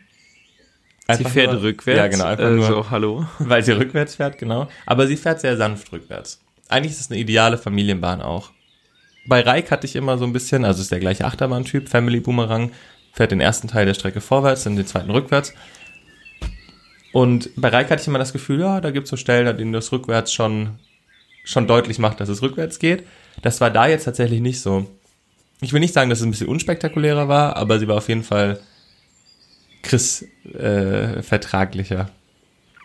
Einfach 1.07 1.29
fährt 1.29 1.51
nur- 1.51 1.63
rückwärts. 1.63 1.97
Ja, 1.97 2.07
genau, 2.07 2.23
einfach 2.27 2.45
äh, 2.45 2.51
nur, 2.51 2.65
So, 2.65 2.89
hallo. 2.89 3.25
weil 3.39 3.61
sie 3.61 3.73
rückwärts 3.73 4.15
fährt, 4.15 4.37
genau. 4.37 4.69
Aber 4.85 5.05
sie 5.05 5.17
fährt 5.17 5.41
sehr 5.41 5.57
sanft 5.57 5.91
rückwärts. 5.91 6.39
Eigentlich 6.69 6.93
ist 6.93 7.01
es 7.01 7.11
eine 7.11 7.19
ideale 7.19 7.57
Familienbahn 7.57 8.21
auch. 8.21 8.51
Bei 9.25 9.41
Reik 9.41 9.69
hatte 9.69 9.85
ich 9.85 9.97
immer 9.97 10.17
so 10.17 10.23
ein 10.23 10.31
bisschen, 10.31 10.63
also 10.63 10.81
ist 10.81 10.93
der 10.93 11.01
gleiche 11.01 11.25
Achterbahntyp, 11.25 11.89
Family 11.89 12.21
Boomerang, 12.21 12.71
fährt 13.17 13.31
den 13.31 13.41
ersten 13.41 13.67
Teil 13.67 13.87
der 13.87 13.95
Strecke 13.95 14.21
vorwärts, 14.21 14.63
dann 14.63 14.75
den 14.75 14.85
zweiten 14.85 15.09
rückwärts. 15.09 15.53
Und 17.11 17.49
bei 17.55 17.69
Reik 17.69 17.89
hatte 17.89 18.01
ich 18.01 18.07
immer 18.07 18.19
das 18.19 18.31
Gefühl, 18.31 18.59
ja, 18.59 18.79
da 18.79 18.91
gibt's 18.91 19.09
so 19.09 19.17
Stellen, 19.17 19.47
an 19.47 19.57
denen 19.57 19.73
das 19.73 19.91
rückwärts 19.91 20.31
schon, 20.31 20.77
schon 21.43 21.67
deutlich 21.67 21.97
macht, 21.97 22.19
dass 22.19 22.29
es 22.29 22.43
rückwärts 22.43 22.77
geht. 22.77 23.05
Das 23.41 23.59
war 23.59 23.71
da 23.71 23.87
jetzt 23.87 24.03
tatsächlich 24.03 24.39
nicht 24.39 24.61
so. 24.61 24.85
Ich 25.61 25.73
will 25.73 25.79
nicht 25.79 25.95
sagen, 25.95 26.11
dass 26.11 26.19
es 26.19 26.25
ein 26.25 26.31
bisschen 26.31 26.47
unspektakulärer 26.47 27.27
war, 27.27 27.57
aber 27.57 27.79
sie 27.79 27.87
war 27.87 27.97
auf 27.97 28.07
jeden 28.07 28.23
Fall 28.23 28.59
Chris 29.81 30.23
äh, 30.53 31.23
vertraglicher 31.23 32.11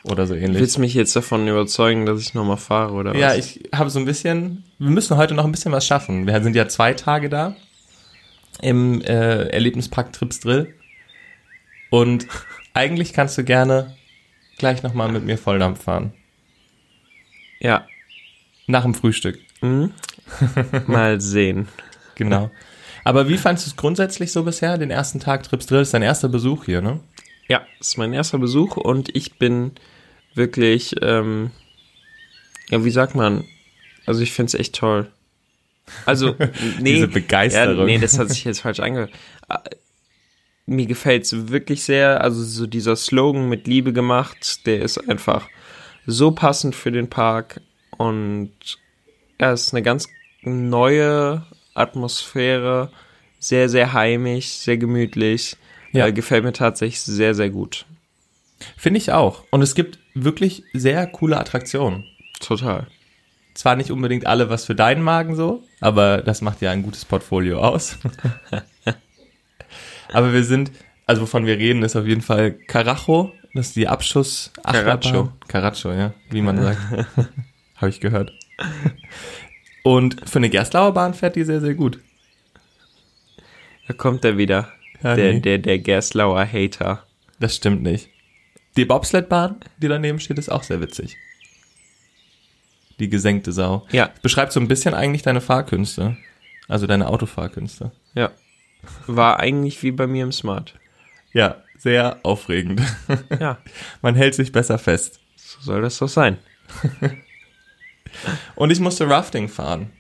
oder 0.04 0.26
so 0.26 0.34
ähnlich. 0.34 0.60
Willst 0.60 0.76
du 0.76 0.80
mich 0.80 0.94
jetzt 0.94 1.14
davon 1.14 1.46
überzeugen, 1.46 2.06
dass 2.06 2.22
ich 2.22 2.32
nochmal 2.32 2.56
fahre, 2.56 2.94
oder 2.94 3.12
was? 3.12 3.20
Ja, 3.20 3.34
ich 3.34 3.68
habe 3.74 3.90
so 3.90 3.98
ein 3.98 4.06
bisschen, 4.06 4.64
wir 4.78 4.90
müssen 4.90 5.18
heute 5.18 5.34
noch 5.34 5.44
ein 5.44 5.52
bisschen 5.52 5.72
was 5.72 5.86
schaffen. 5.86 6.26
Wir 6.26 6.42
sind 6.42 6.56
ja 6.56 6.68
zwei 6.68 6.94
Tage 6.94 7.28
da 7.28 7.54
im 8.60 9.00
äh, 9.02 9.48
Erlebnispark 9.48 10.12
Trips 10.12 10.40
Drill. 10.40 10.74
Und 11.90 12.26
eigentlich 12.74 13.12
kannst 13.12 13.38
du 13.38 13.44
gerne 13.44 13.96
gleich 14.58 14.82
nochmal 14.82 15.10
mit 15.10 15.24
mir 15.24 15.38
Volldampf 15.38 15.82
fahren. 15.84 16.12
Ja. 17.60 17.86
Nach 18.66 18.82
dem 18.82 18.94
Frühstück. 18.94 19.38
Hm? 19.60 19.92
Mal 20.86 21.20
sehen. 21.20 21.68
Genau. 22.14 22.50
Aber 23.04 23.28
wie 23.28 23.38
fandest 23.38 23.66
du 23.66 23.70
es 23.70 23.76
grundsätzlich 23.76 24.32
so 24.32 24.44
bisher, 24.44 24.78
den 24.78 24.90
ersten 24.90 25.20
Tag 25.20 25.42
Trips 25.42 25.66
Drill? 25.66 25.82
ist 25.82 25.94
dein 25.94 26.02
erster 26.02 26.28
Besuch 26.28 26.64
hier, 26.64 26.80
ne? 26.80 27.00
Ja, 27.48 27.66
ist 27.80 27.98
mein 27.98 28.12
erster 28.12 28.38
Besuch 28.38 28.76
und 28.76 29.14
ich 29.14 29.38
bin 29.38 29.72
wirklich, 30.34 30.94
ähm, 31.02 31.50
ja, 32.68 32.84
wie 32.84 32.90
sagt 32.90 33.14
man? 33.14 33.44
Also 34.06 34.22
ich 34.22 34.32
finde 34.32 34.48
es 34.48 34.54
echt 34.54 34.74
toll. 34.74 35.10
Also, 36.06 36.34
nee. 36.80 36.94
Diese 36.94 37.08
Begeisterung. 37.08 37.78
Ja, 37.78 37.84
nee, 37.84 37.98
das 37.98 38.18
hat 38.18 38.30
sich 38.30 38.44
jetzt 38.44 38.60
falsch 38.60 38.80
angehört. 38.80 39.10
Äh, 39.48 39.58
Mir 40.66 40.86
gefällt 40.86 41.24
es 41.24 41.48
wirklich 41.48 41.84
sehr. 41.84 42.20
Also 42.20 42.42
so 42.42 42.66
dieser 42.66 42.96
Slogan 42.96 43.48
mit 43.48 43.66
Liebe 43.66 43.92
gemacht, 43.92 44.66
der 44.66 44.82
ist 44.82 44.98
einfach 45.08 45.48
so 46.06 46.30
passend 46.32 46.74
für 46.74 46.90
den 46.92 47.08
Park 47.08 47.60
und 47.96 48.52
ja, 49.40 49.52
es 49.52 49.68
ist 49.68 49.74
eine 49.74 49.82
ganz 49.82 50.08
neue 50.42 51.44
Atmosphäre, 51.74 52.90
sehr, 53.38 53.68
sehr 53.68 53.92
heimisch, 53.92 54.48
sehr 54.48 54.76
gemütlich. 54.76 55.56
Ja. 55.92 56.06
Äh, 56.06 56.12
gefällt 56.12 56.44
mir 56.44 56.52
tatsächlich 56.52 57.00
sehr, 57.00 57.34
sehr 57.34 57.50
gut. 57.50 57.84
Finde 58.76 58.98
ich 58.98 59.12
auch. 59.12 59.44
Und 59.50 59.62
es 59.62 59.74
gibt 59.74 59.98
wirklich 60.14 60.64
sehr 60.72 61.06
coole 61.06 61.38
Attraktionen. 61.38 62.04
Total. 62.40 62.86
Zwar 63.54 63.76
nicht 63.76 63.90
unbedingt 63.90 64.26
alle 64.26 64.48
was 64.48 64.64
für 64.64 64.74
deinen 64.74 65.02
Magen 65.02 65.36
so, 65.36 65.62
aber 65.82 66.22
das 66.22 66.40
macht 66.40 66.62
ja 66.62 66.70
ein 66.70 66.82
gutes 66.82 67.04
Portfolio 67.04 67.60
aus. 67.60 67.98
aber 70.12 70.32
wir 70.32 70.44
sind, 70.44 70.70
also 71.06 71.22
wovon 71.22 71.44
wir 71.44 71.58
reden, 71.58 71.82
ist 71.82 71.96
auf 71.96 72.06
jeden 72.06 72.22
Fall 72.22 72.52
Carajo, 72.52 73.32
das 73.54 73.68
ist 73.68 73.76
die 73.76 73.88
Abschuss 73.88 74.52
Caracho. 74.62 75.32
Caracho, 75.48 75.92
ja, 75.92 76.14
wie 76.30 76.40
man 76.40 76.62
sagt. 76.62 76.78
Habe 77.76 77.88
ich 77.90 78.00
gehört. 78.00 78.32
Und 79.82 80.28
für 80.28 80.38
eine 80.38 80.48
Gerstlauer 80.48 80.94
Bahn 80.94 81.14
fährt 81.14 81.36
die 81.36 81.44
sehr, 81.44 81.60
sehr 81.60 81.74
gut. 81.74 81.98
Da 83.88 83.94
kommt 83.94 84.24
er 84.24 84.38
wieder. 84.38 84.72
Ja, 85.02 85.16
der, 85.16 85.32
nee. 85.34 85.40
der, 85.40 85.58
der 85.58 85.78
Gerslauer 85.80 86.46
Hater. 86.46 87.04
Das 87.40 87.56
stimmt 87.56 87.82
nicht. 87.82 88.08
Die 88.76 88.84
Bobsledbahn, 88.84 89.56
die 89.78 89.88
daneben 89.88 90.20
steht, 90.20 90.38
ist 90.38 90.48
auch 90.48 90.62
sehr 90.62 90.80
witzig. 90.80 91.16
Die 93.00 93.08
gesenkte 93.08 93.52
Sau. 93.52 93.86
Ja, 93.92 94.10
Beschreibt 94.22 94.52
so 94.52 94.60
ein 94.60 94.68
bisschen 94.68 94.94
eigentlich 94.94 95.22
deine 95.22 95.40
Fahrkünste. 95.40 96.16
Also 96.68 96.86
deine 96.86 97.08
Autofahrkünste. 97.08 97.90
ja. 98.14 98.30
War 99.06 99.38
eigentlich 99.38 99.80
wie 99.84 99.92
bei 99.92 100.08
mir 100.08 100.24
im 100.24 100.32
Smart. 100.32 100.74
Ja, 101.32 101.62
sehr 101.78 102.18
aufregend. 102.24 102.82
Ja, 103.38 103.58
Man 104.02 104.16
hält 104.16 104.34
sich 104.34 104.50
besser 104.50 104.76
fest. 104.76 105.20
so 105.36 105.60
soll 105.62 105.82
das 105.82 105.98
doch 105.98 106.08
sein. 106.08 106.38
Und 108.54 108.70
ich 108.70 108.80
musste 108.80 109.08
Rafting 109.08 109.48
fahren. 109.48 109.90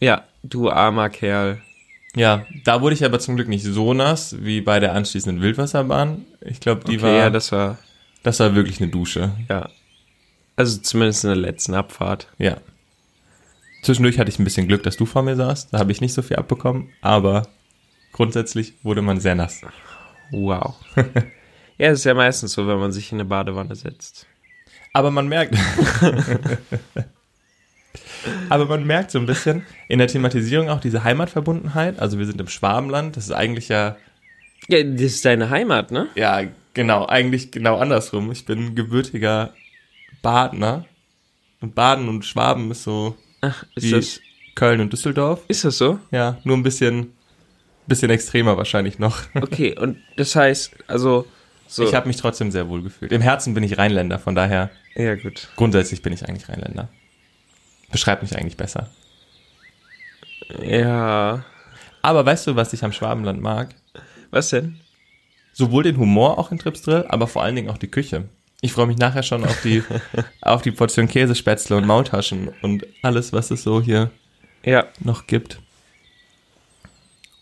Ja, 0.00 0.24
du 0.42 0.70
armer 0.70 1.08
Kerl. 1.10 1.60
Ja, 2.16 2.44
da 2.64 2.80
wurde 2.80 2.94
ich 2.94 3.04
aber 3.04 3.18
zum 3.18 3.36
Glück 3.36 3.48
nicht 3.48 3.64
so 3.64 3.94
nass 3.94 4.36
wie 4.40 4.60
bei 4.60 4.78
der 4.80 4.94
anschließenden 4.94 5.40
Wildwasserbahn. 5.42 6.24
Ich 6.42 6.60
glaube, 6.60 6.84
die 6.84 6.96
Okay, 6.96 7.02
war, 7.02 7.10
ja, 7.12 7.30
das, 7.30 7.46
das 7.48 7.52
war, 7.52 7.78
das 8.22 8.40
war 8.40 8.54
wirklich 8.54 8.80
eine 8.80 8.90
Dusche. 8.90 9.32
ja. 9.48 9.68
Also 10.56 10.78
zumindest 10.80 11.24
in 11.24 11.30
der 11.30 11.36
letzten 11.36 11.74
Abfahrt. 11.74 12.28
Ja. 12.38 12.58
Zwischendurch 13.82 14.18
hatte 14.18 14.30
ich 14.30 14.38
ein 14.38 14.44
bisschen 14.44 14.68
Glück, 14.68 14.82
dass 14.82 14.96
du 14.96 15.04
vor 15.04 15.22
mir 15.22 15.36
saßt. 15.36 15.72
Da 15.72 15.78
habe 15.78 15.92
ich 15.92 16.00
nicht 16.00 16.14
so 16.14 16.22
viel 16.22 16.36
abbekommen, 16.36 16.88
aber 17.02 17.48
grundsätzlich 18.12 18.74
wurde 18.82 19.02
man 19.02 19.20
sehr 19.20 19.34
nass. 19.34 19.60
Wow. 20.30 20.76
ja, 21.76 21.90
es 21.90 21.98
ist 22.00 22.04
ja 22.04 22.14
meistens 22.14 22.52
so, 22.52 22.66
wenn 22.66 22.78
man 22.78 22.92
sich 22.92 23.12
in 23.12 23.16
eine 23.16 23.26
Badewanne 23.26 23.74
setzt. 23.74 24.26
Aber 24.92 25.10
man 25.10 25.28
merkt. 25.28 25.56
Aber 28.48 28.66
man 28.66 28.86
merkt 28.86 29.10
so 29.10 29.18
ein 29.18 29.26
bisschen 29.26 29.66
in 29.88 29.98
der 29.98 30.08
Thematisierung 30.08 30.70
auch 30.70 30.80
diese 30.80 31.04
Heimatverbundenheit. 31.04 31.98
Also 31.98 32.18
wir 32.18 32.26
sind 32.26 32.40
im 32.40 32.48
Schwabenland. 32.48 33.16
Das 33.16 33.24
ist 33.26 33.32
eigentlich 33.32 33.68
ja, 33.68 33.96
Ja, 34.68 34.82
das 34.82 35.02
ist 35.02 35.24
deine 35.24 35.50
Heimat, 35.50 35.90
ne? 35.90 36.08
ja, 36.14 36.42
genau, 36.72 37.06
eigentlich 37.06 37.50
genau 37.50 37.76
andersrum. 37.76 38.32
Ich 38.32 38.46
bin 38.46 38.74
gebürtiger 38.74 39.52
Badener. 40.24 40.84
Und 41.60 41.74
Baden 41.74 42.08
und 42.08 42.24
Schwaben 42.24 42.70
ist 42.72 42.82
so 42.82 43.16
Ach, 43.40 43.64
ist 43.76 43.84
wie 43.84 43.90
das, 43.92 44.20
Köln 44.54 44.80
und 44.80 44.92
Düsseldorf. 44.92 45.42
ist 45.48 45.64
das 45.64 45.78
so? 45.78 45.98
Ja, 46.10 46.38
nur 46.44 46.56
ein 46.56 46.62
bisschen, 46.62 47.12
bisschen 47.86 48.10
extremer 48.10 48.56
wahrscheinlich 48.56 48.98
noch. 48.98 49.22
Okay, 49.40 49.78
und 49.78 49.98
das 50.16 50.34
heißt, 50.34 50.72
also, 50.88 51.26
so. 51.66 51.84
Ich 51.84 51.94
habe 51.94 52.08
mich 52.08 52.16
trotzdem 52.16 52.50
sehr 52.50 52.68
wohl 52.68 52.82
gefühlt. 52.82 53.12
Im 53.12 53.22
Herzen 53.22 53.54
bin 53.54 53.64
ich 53.64 53.78
Rheinländer, 53.78 54.18
von 54.18 54.34
daher 54.34 54.70
ja, 54.94 55.14
gut. 55.14 55.48
grundsätzlich 55.56 56.02
bin 56.02 56.12
ich 56.12 56.28
eigentlich 56.28 56.48
Rheinländer. 56.48 56.88
Beschreibt 57.90 58.22
mich 58.22 58.36
eigentlich 58.36 58.56
besser. 58.56 58.90
Ja. 60.62 61.44
Aber 62.02 62.26
weißt 62.26 62.46
du, 62.46 62.56
was 62.56 62.72
ich 62.72 62.84
am 62.84 62.92
Schwabenland 62.92 63.40
mag? 63.40 63.74
Was 64.30 64.50
denn? 64.50 64.80
Sowohl 65.52 65.84
den 65.84 65.96
Humor 65.96 66.38
auch 66.38 66.52
in 66.52 66.58
Trips 66.58 66.82
Drill, 66.82 67.06
aber 67.08 67.26
vor 67.26 67.42
allen 67.42 67.56
Dingen 67.56 67.70
auch 67.70 67.78
die 67.78 67.90
Küche. 67.90 68.28
Ich 68.64 68.72
freue 68.72 68.86
mich 68.86 68.96
nachher 68.96 69.22
schon 69.22 69.44
auf 69.44 69.60
die, 69.60 69.82
auf 70.40 70.62
die 70.62 70.70
Portion 70.70 71.06
Käsespätzle 71.06 71.76
und 71.76 71.86
Maultaschen 71.86 72.48
und 72.62 72.86
alles, 73.02 73.30
was 73.34 73.50
es 73.50 73.62
so 73.62 73.82
hier 73.82 74.10
Ja. 74.64 74.86
noch 75.00 75.26
gibt. 75.26 75.58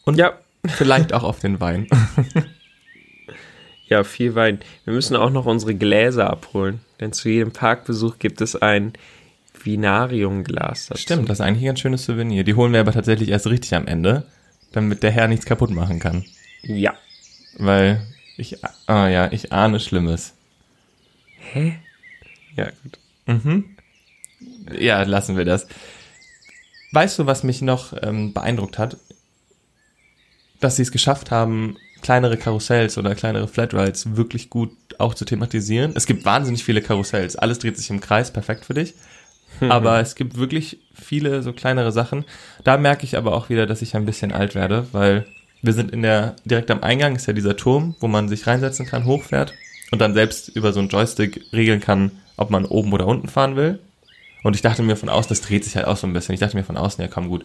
Und 0.05 0.19
ja, 0.19 0.33
Vielleicht 0.67 1.13
auch 1.13 1.23
auf 1.23 1.39
den 1.39 1.61
Wein. 1.61 1.87
Ja, 3.89 4.05
viel 4.05 4.35
Wein. 4.35 4.59
Wir 4.85 4.95
müssen 4.95 5.17
auch 5.17 5.29
noch 5.29 5.45
unsere 5.45 5.75
Gläser 5.75 6.31
abholen, 6.31 6.81
denn 6.99 7.13
zu 7.13 7.29
jedem 7.29 7.53
Parkbesuch 7.53 8.19
gibt 8.19 8.41
es 8.41 8.57
ein 8.57 8.95
Vinarium-Glas. 9.63 10.87
dazu. 10.87 11.03
Stimmt, 11.03 11.29
das 11.29 11.41
ist 11.41 11.45
eigentlich 11.45 11.65
ein 11.65 11.67
ganz 11.67 11.81
schönes 11.81 12.05
Souvenir. 12.07 12.43
Die 12.43 12.55
holen 12.55 12.73
wir 12.73 12.81
aber 12.81 12.93
tatsächlich 12.93 13.29
erst 13.29 13.47
richtig 13.49 13.75
am 13.75 13.87
Ende, 13.87 14.27
damit 14.73 15.03
der 15.03 15.11
Herr 15.11 15.29
nichts 15.29 15.45
kaputt 15.45 15.71
machen 15.71 15.99
kann. 15.99 16.25
Ja. 16.63 16.95
Weil 17.59 18.01
ich, 18.39 18.57
ah 18.87 19.09
ja, 19.09 19.31
ich 19.31 19.53
ahne 19.53 19.79
Schlimmes. 19.79 20.33
Hä? 21.53 21.79
Ja, 22.57 22.69
gut. 22.83 22.99
Mhm. 23.27 23.77
Ja, 24.79 25.03
lassen 25.03 25.37
wir 25.37 25.45
das. 25.45 25.67
Weißt 26.93 27.19
du, 27.19 27.27
was 27.27 27.43
mich 27.43 27.61
noch 27.61 27.95
ähm, 28.03 28.33
beeindruckt 28.33 28.79
hat? 28.79 28.97
Dass 30.61 30.77
sie 30.77 30.83
es 30.83 30.93
geschafft 30.93 31.31
haben, 31.31 31.77
kleinere 32.01 32.39
Karussells 32.39 32.97
oder 32.97 33.15
kleinere 33.15 33.49
Flatrides 33.49 34.17
wirklich 34.17 34.49
gut 34.49 34.71
auch 34.99 35.15
zu 35.15 35.25
thematisieren. 35.25 35.93
Es 35.95 36.07
gibt 36.07 36.25
wahnsinnig 36.25 36.65
viele 36.65 36.81
Karussells. 36.81 37.37
Alles 37.37 37.59
dreht 37.59 37.77
sich 37.77 37.91
im 37.91 38.01
Kreis, 38.01 38.33
perfekt 38.33 38.65
für 38.65 38.75
dich. 38.75 38.95
Aber 39.61 40.01
es 40.01 40.15
gibt 40.15 40.39
wirklich 40.39 40.79
viele 40.95 41.43
so 41.43 41.53
kleinere 41.53 41.93
Sachen. 41.93 42.25
Da 42.65 42.79
merke 42.79 43.05
ich 43.05 43.19
aber 43.19 43.35
auch 43.35 43.51
wieder, 43.51 43.67
dass 43.67 43.83
ich 43.83 43.95
ein 43.95 44.07
bisschen 44.07 44.33
alt 44.33 44.55
werde, 44.55 44.87
weil 44.93 45.27
wir 45.61 45.75
sind 45.75 45.91
in 45.91 46.01
der, 46.01 46.37
direkt 46.47 46.71
am 46.71 46.83
Eingang 46.83 47.17
ist 47.17 47.27
ja 47.27 47.35
dieser 47.35 47.57
Turm, 47.57 47.95
wo 48.01 48.09
man 48.09 48.29
sich 48.29 48.47
reinsetzen 48.47 48.87
kann, 48.87 49.05
hochfährt 49.05 49.53
und 49.93 50.01
dann 50.01 50.15
selbst 50.15 50.49
über 50.49 50.73
so 50.73 50.81
einen 50.81 50.89
Joystick 50.89 51.45
regeln 51.53 51.81
kann, 51.81 52.11
ob 52.37 52.51
man 52.51 52.65
oben 52.65 52.93
oder 52.93 53.07
unten 53.07 53.29
fahren 53.29 53.55
will. 53.55 53.79
Und 54.43 54.57
ich 54.57 54.63
dachte 54.63 54.83
mir 54.83 54.97
von 54.97 55.09
außen, 55.09 55.29
das 55.29 55.43
dreht 55.43 55.65
sich 55.65 55.77
halt 55.77 55.87
auch 55.87 55.97
so 55.97 56.09
ein 56.09 56.13
bisschen. 56.13 56.35
Ich 56.35 56.41
dachte 56.41 56.57
mir 56.57 56.65
von 56.65 56.77
außen, 56.77 57.01
ja 57.01 57.09
komm 57.09 57.29
gut, 57.29 57.45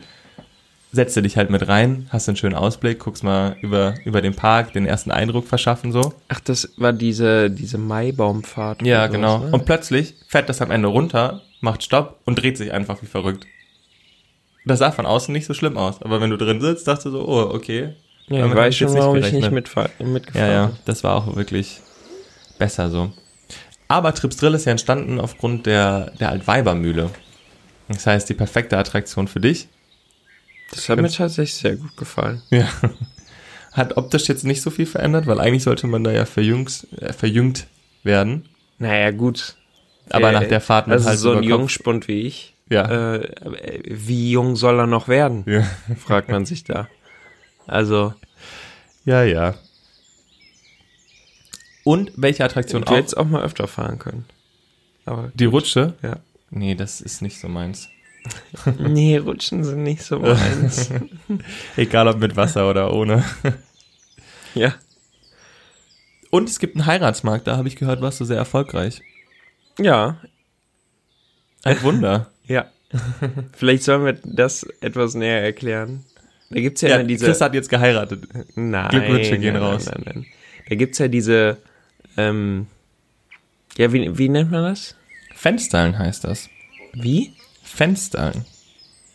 setze 0.91 1.21
dich 1.21 1.37
halt 1.37 1.49
mit 1.49 1.67
rein, 1.67 2.07
hast 2.09 2.27
einen 2.27 2.37
schönen 2.37 2.55
Ausblick, 2.55 2.99
guckst 2.99 3.23
mal 3.23 3.57
über, 3.61 3.95
über 4.05 4.21
den 4.21 4.33
Park, 4.33 4.73
den 4.73 4.85
ersten 4.85 5.11
Eindruck 5.11 5.45
verschaffen 5.45 5.91
so. 5.91 6.13
Ach, 6.29 6.39
das 6.39 6.73
war 6.77 6.93
diese, 6.93 7.51
diese 7.51 7.77
Maibaumfahrt. 7.77 8.81
Ja, 8.81 9.07
genau. 9.07 9.39
sowas, 9.39 9.51
ne? 9.51 9.57
Und 9.57 9.65
plötzlich 9.65 10.15
fährt 10.27 10.49
das 10.49 10.61
am 10.61 10.71
Ende 10.71 10.87
runter, 10.87 11.41
macht 11.59 11.83
Stopp 11.83 12.21
und 12.25 12.41
dreht 12.41 12.57
sich 12.57 12.71
einfach 12.71 13.01
wie 13.01 13.07
verrückt. 13.07 13.45
Das 14.65 14.79
sah 14.79 14.91
von 14.91 15.05
außen 15.05 15.31
nicht 15.33 15.45
so 15.45 15.53
schlimm 15.53 15.77
aus, 15.77 16.01
aber 16.01 16.21
wenn 16.21 16.29
du 16.29 16.37
drin 16.37 16.61
sitzt, 16.61 16.87
dachtest 16.87 17.07
du 17.07 17.11
so, 17.11 17.27
oh, 17.27 17.53
okay. 17.53 17.93
Ja, 18.29 18.45
ich 18.45 18.55
weiß 18.55 18.79
jetzt 18.79 18.91
schon, 18.91 18.99
warum 18.99 19.17
ich 19.17 19.31
nicht 19.31 19.51
mitgefahren 19.51 19.91
Ja, 20.33 20.47
ja, 20.47 20.71
das 20.85 21.03
war 21.03 21.15
auch 21.15 21.35
wirklich 21.35 21.81
besser 22.57 22.89
so. 22.89 23.11
Aber 23.87 24.13
Trips 24.13 24.37
Drill 24.37 24.53
ist 24.53 24.65
ja 24.65 24.71
entstanden 24.71 25.19
aufgrund 25.19 25.65
der, 25.65 26.11
der 26.19 26.29
Altweibermühle. 26.29 27.09
Das 27.87 28.05
heißt, 28.05 28.27
die 28.27 28.33
perfekte 28.33 28.77
Attraktion 28.77 29.27
für 29.27 29.39
dich. 29.39 29.69
Das 30.71 30.89
hat 30.89 30.99
mir 30.99 31.09
tatsächlich 31.09 31.55
sehr 31.55 31.77
gut 31.77 31.95
gefallen. 31.95 32.41
Ja. 32.49 32.67
Hat 33.71 33.95
optisch 33.95 34.27
jetzt 34.27 34.43
nicht 34.43 34.61
so 34.61 34.69
viel 34.71 34.85
verändert, 34.87 35.27
weil 35.27 35.39
eigentlich 35.39 35.63
sollte 35.63 35.87
man 35.87 36.03
da 36.03 36.11
ja 36.11 36.25
verjüngt, 36.25 36.87
äh, 36.99 37.13
verjüngt 37.13 37.67
werden. 38.03 38.49
Naja, 38.79 39.11
gut. 39.11 39.55
Aber 40.09 40.29
Äh, 40.29 40.33
nach 40.33 40.43
der 40.47 40.61
Fahrt 40.61 40.87
mit 40.87 40.95
also 40.95 41.09
Hals 41.09 41.19
so 41.21 41.31
ein 41.33 41.43
Jungspund 41.43 42.07
wie 42.07 42.21
ich. 42.21 42.55
Ja. 42.69 43.15
Äh, 43.15 43.29
wie 43.85 44.31
jung 44.31 44.55
soll 44.55 44.79
er 44.79 44.87
noch 44.87 45.07
werden? 45.07 45.43
Ja. 45.45 45.63
Fragt 45.95 46.29
man 46.29 46.45
sich 46.45 46.63
da. 46.63 46.89
Also, 47.67 48.13
Ja, 49.05 49.23
ja. 49.23 49.55
Und 51.87 52.11
welche 52.17 52.43
Attraktion 52.43 52.81
du 52.81 52.91
auch? 52.91 52.97
hättest 52.97 53.15
auch 53.15 53.27
mal 53.27 53.41
öfter 53.43 53.65
fahren 53.65 53.97
können. 53.97 54.25
Aber 55.05 55.31
Die 55.35 55.45
Rutsche? 55.45 55.93
ja. 56.03 56.17
Nee, 56.49 56.75
das 56.75 56.99
ist 56.99 57.21
nicht 57.21 57.39
so 57.39 57.47
meins. 57.47 57.87
Nee, 58.77 59.15
Rutschen 59.17 59.63
sind 59.63 59.83
nicht 59.83 60.03
so 60.03 60.19
meins. 60.19 60.89
Egal 61.77 62.09
ob 62.09 62.19
mit 62.19 62.35
Wasser 62.35 62.69
oder 62.69 62.91
ohne. 62.93 63.23
ja. 64.53 64.75
Und 66.29 66.49
es 66.49 66.59
gibt 66.59 66.75
einen 66.75 66.85
Heiratsmarkt, 66.87 67.47
da 67.47 67.55
habe 67.55 67.69
ich 67.69 67.77
gehört, 67.77 68.01
warst 68.01 68.19
du 68.19 68.25
sehr 68.25 68.35
erfolgreich. 68.35 69.01
Ja, 69.79 70.17
Ein 71.63 71.81
Wunder. 71.83 72.29
ja. 72.45 72.65
Vielleicht 73.53 73.83
sollen 73.83 74.03
wir 74.03 74.17
das 74.25 74.63
etwas 74.81 75.13
näher 75.13 75.41
erklären. 75.41 76.03
Da 76.49 76.59
gibt's 76.59 76.81
ja, 76.81 76.89
ja, 76.89 76.95
immer 76.97 77.05
diese. 77.05 77.25
Chris 77.27 77.39
hat 77.39 77.53
jetzt 77.53 77.69
geheiratet. 77.69 78.27
nein, 78.55 78.89
Glückwünsche 78.89 79.37
gehen 79.37 79.53
nein, 79.53 79.63
raus. 79.63 79.85
Nein, 79.85 80.01
nein, 80.05 80.15
nein. 80.15 80.25
Da 80.67 80.75
gibt's 80.75 80.97
ja 80.97 81.07
diese. 81.07 81.57
Ähm, 82.17 82.67
ja, 83.77 83.93
wie, 83.93 84.17
wie 84.17 84.29
nennt 84.29 84.51
man 84.51 84.63
das? 84.63 84.95
Fenstern 85.35 85.97
heißt 85.97 86.23
das. 86.23 86.49
Wie? 86.93 87.33
Fenstern. 87.63 88.45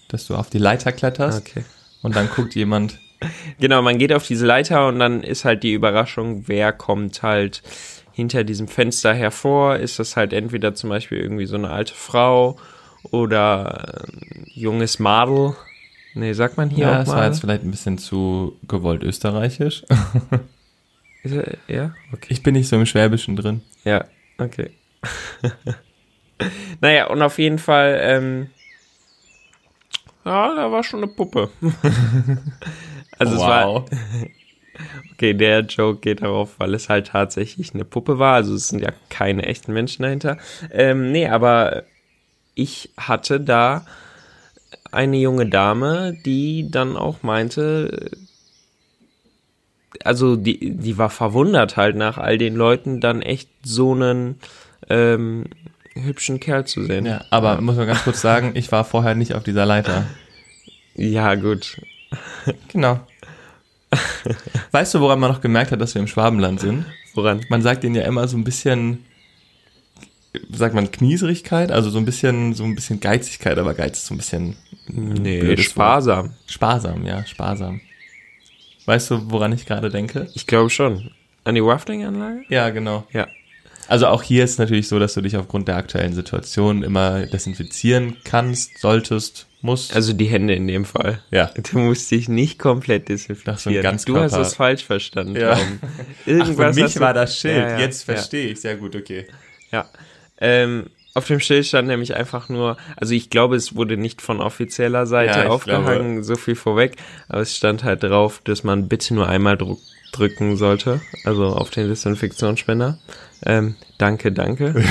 Dass 0.09 0.27
du 0.27 0.37
auf 0.37 0.51
die 0.51 0.59
Leiter 0.59 0.93
kletterst 0.93 1.41
Okay. 1.41 1.65
und 2.03 2.15
dann 2.17 2.29
guckt 2.29 2.55
jemand. 2.55 2.99
Genau, 3.61 3.83
man 3.83 3.99
geht 3.99 4.13
auf 4.13 4.27
diese 4.27 4.47
Leiter 4.47 4.89
und 4.89 4.99
dann 4.99 5.23
ist 5.23 5.45
halt 5.45 5.63
die 5.63 5.75
Überraschung, 5.75 6.49
wer 6.49 6.73
kommt 6.73 7.23
halt 7.23 7.63
hinter 8.11 8.43
diesem 8.43 8.67
Fenster 8.67 9.15
hervor. 9.15 9.77
Ist 9.77 10.01
das 10.01 10.17
halt 10.17 10.33
entweder 10.33 10.75
zum 10.75 10.91
Beispiel 10.91 11.19
irgendwie 11.19 11.47
so 11.47 11.55
eine 11.55 11.71
alte 11.71 11.95
Frau 11.95 12.59
oder 13.13 14.03
ein 14.09 14.45
junges 14.53 14.99
Madel. 14.99 15.55
Nee, 16.15 16.33
sagt 16.33 16.57
man 16.57 16.69
hier 16.69 16.87
Ja, 16.87 16.93
auch 16.95 17.05
das 17.05 17.09
war 17.11 17.25
jetzt 17.27 17.41
vielleicht 17.41 17.63
ein 17.63 17.71
bisschen 17.71 17.97
zu 17.99 18.59
gewollt 18.67 19.05
österreichisch. 19.05 19.85
Ist 21.23 21.35
er, 21.35 21.57
ja, 21.69 21.95
okay. 22.13 22.29
Ich 22.29 22.43
bin 22.43 22.55
nicht 22.55 22.69
so 22.69 22.77
im 22.77 22.87
Schwäbischen 22.87 23.37
drin. 23.37 23.63
Ja, 23.85 24.05
okay. 24.39 24.71
naja, 26.81 27.07
und 27.09 27.23
auf 27.23 27.39
jeden 27.39 27.59
Fall, 27.59 27.99
ähm, 28.03 28.51
ja, 30.25 30.55
da 30.55 30.71
war 30.71 30.83
schon 30.83 31.03
eine 31.03 31.13
Puppe. 31.13 31.51
also 33.19 33.35
es 33.35 33.41
war, 33.41 33.85
okay, 35.13 35.35
der 35.35 35.61
Joke 35.61 36.01
geht 36.01 36.23
darauf, 36.23 36.59
weil 36.59 36.75
es 36.75 36.89
halt 36.89 37.09
tatsächlich 37.09 37.75
eine 37.75 37.85
Puppe 37.85 38.19
war. 38.19 38.35
Also 38.35 38.55
es 38.55 38.69
sind 38.69 38.81
ja 38.81 38.93
keine 39.09 39.45
echten 39.47 39.73
Menschen 39.73 40.03
dahinter. 40.03 40.39
Ähm, 40.71 41.13
nee, 41.13 41.29
aber 41.29 41.85
ich 42.55 42.91
hatte 42.97 43.41
da 43.41 43.87
eine 44.91 45.17
junge 45.17 45.47
Dame, 45.47 46.17
die 46.25 46.71
dann 46.71 46.97
auch 46.97 47.23
meinte, 47.23 48.11
also 50.05 50.37
die, 50.37 50.71
die 50.77 50.99
war 50.99 51.11
verwundert 51.11 51.77
halt 51.77 51.97
nach 51.97 52.19
all 52.19 52.39
den 52.39 52.55
Leuten 52.55 53.01
dann 53.01 53.23
echt 53.23 53.49
so 53.63 53.93
einen 53.93 54.37
ähm, 54.89 55.45
hübschen 55.95 56.41
Kerl 56.41 56.67
zu 56.67 56.85
sehen. 56.85 57.07
Ja, 57.07 57.25
aber 57.31 57.61
muss 57.61 57.77
man 57.77 57.87
ganz 57.87 58.03
kurz 58.05 58.21
sagen, 58.21 58.53
ich 58.55 58.73
war 58.73 58.85
vorher 58.85 59.15
nicht 59.15 59.35
auf 59.35 59.43
dieser 59.45 59.67
Leiter. 59.67 60.07
Ja, 60.95 61.35
gut. 61.35 61.81
Genau. 62.73 63.01
Weißt 64.71 64.95
du, 64.95 65.01
woran 65.01 65.21
man 65.21 65.31
noch 65.31 65.41
gemerkt 65.41 65.71
hat, 65.73 65.81
dass 65.81 65.95
wir 65.95 66.01
im 66.01 66.09
Schwabenland 66.09 66.61
sind? 66.61 66.85
Woran? 67.15 67.45
Man 67.49 67.63
sagt 67.63 67.83
denen 67.83 67.95
ja 67.95 68.03
immer 68.03 68.27
so 68.29 68.37
ein 68.39 68.45
bisschen, 68.45 69.05
sagt 70.51 70.75
man 70.75 70.91
Knieserigkeit, 70.91 71.71
also 71.71 71.91
so 71.91 71.99
ein 71.99 72.05
bisschen, 72.07 72.55
so 72.55 72.65
ein 72.65 72.75
bisschen 72.75 73.01
Geizigkeit, 73.01 73.59
aber 73.59 73.75
Geiz 73.75 73.99
ist 73.99 74.07
so 74.07 74.15
ein 74.15 74.19
bisschen 74.19 74.57
Nee, 74.89 75.57
sparsam. 75.59 76.31
sparsam, 76.47 77.05
ja, 77.07 77.25
sparsam. 77.27 77.81
Weißt 78.87 79.11
du, 79.11 79.31
woran 79.31 79.53
ich 79.53 79.67
gerade 79.67 79.91
denke? 79.91 80.29
Ich 80.35 80.47
glaube 80.47 80.71
schon. 80.71 81.11
An 81.45 81.55
die 81.55 81.61
Rafting-Anlage? 81.61 82.45
Ja, 82.49 82.71
genau. 82.71 83.07
Ja. 83.13 83.27
Also 83.89 84.07
auch 84.07 84.23
hier 84.23 84.45
ist 84.45 84.53
es 84.53 84.59
natürlich 84.59 84.89
so, 84.89 84.99
dass 84.99 85.15
du 85.15 85.21
dich 85.21 85.37
aufgrund 85.37 85.69
der 85.69 85.77
aktuellen 85.77 86.13
Situation 86.15 86.83
immer 86.83 87.27
desinfizieren 87.27 88.17
kannst, 88.25 88.79
solltest, 88.79 89.49
musst. 89.61 89.95
Also 89.95 90.13
die 90.13 90.27
Hände 90.27 90.55
in 90.55 90.67
dem 90.69 90.85
Fall. 90.85 91.21
ja. 91.31 91.51
Du 91.71 91.79
musst 91.79 92.11
dich 92.11 92.29
nicht 92.29 92.59
komplett 92.59 93.03
Ach, 93.05 93.59
so 93.59 93.71
desinfizieren. 93.71 93.99
Du 94.07 94.19
hast 94.21 94.37
es 94.37 94.55
falsch 94.55 94.85
verstanden. 94.85 95.37
Ja. 95.37 95.57
Tom. 95.57 95.79
Ach, 95.83 96.27
Irgendwas 96.27 96.77
für 96.77 96.83
mich 96.83 97.01
war 97.01 97.13
das 97.15 97.39
Schild. 97.39 97.57
Ja, 97.57 97.71
ja, 97.71 97.79
Jetzt 97.81 98.07
ja. 98.07 98.15
verstehe 98.15 98.49
ich. 98.51 98.61
Sehr 98.61 98.77
gut, 98.77 98.95
okay. 98.97 99.27
Ja. 99.71 99.89
Ähm, 100.41 100.87
auf 101.15 101.27
dem 101.27 101.41
Schild 101.41 101.67
stand 101.67 101.89
nämlich 101.89 102.15
einfach 102.17 102.49
nur, 102.49 102.77
also 102.97 103.13
ich 103.15 103.29
glaube, 103.29 103.57
es 103.57 103.77
wurde 103.77 103.97
nicht 103.97 104.23
von 104.23 104.41
offizieller 104.41 105.07
Seite 105.07 105.41
Ja, 105.41 105.49
aufgehangen, 105.49 106.23
so 106.25 106.37
viel 106.37 106.55
vorweg, 106.55 106.97
aber 107.29 107.41
es 107.43 107.57
stand 107.57 107.85
halt 107.85 108.03
drauf, 108.03 108.41
dass 108.45 108.65
man 108.65 108.89
bitte 108.89 109.15
nur 109.15 109.29
einmal 109.29 109.57
druck, 109.59 109.81
drücken 110.13 110.57
sollte, 110.57 111.01
also 111.25 111.49
auf 111.49 111.71
den 111.71 111.89
Desinfektionsspender. 111.89 112.99
Ähm, 113.45 113.77
danke, 113.99 114.33
danke. 114.33 114.83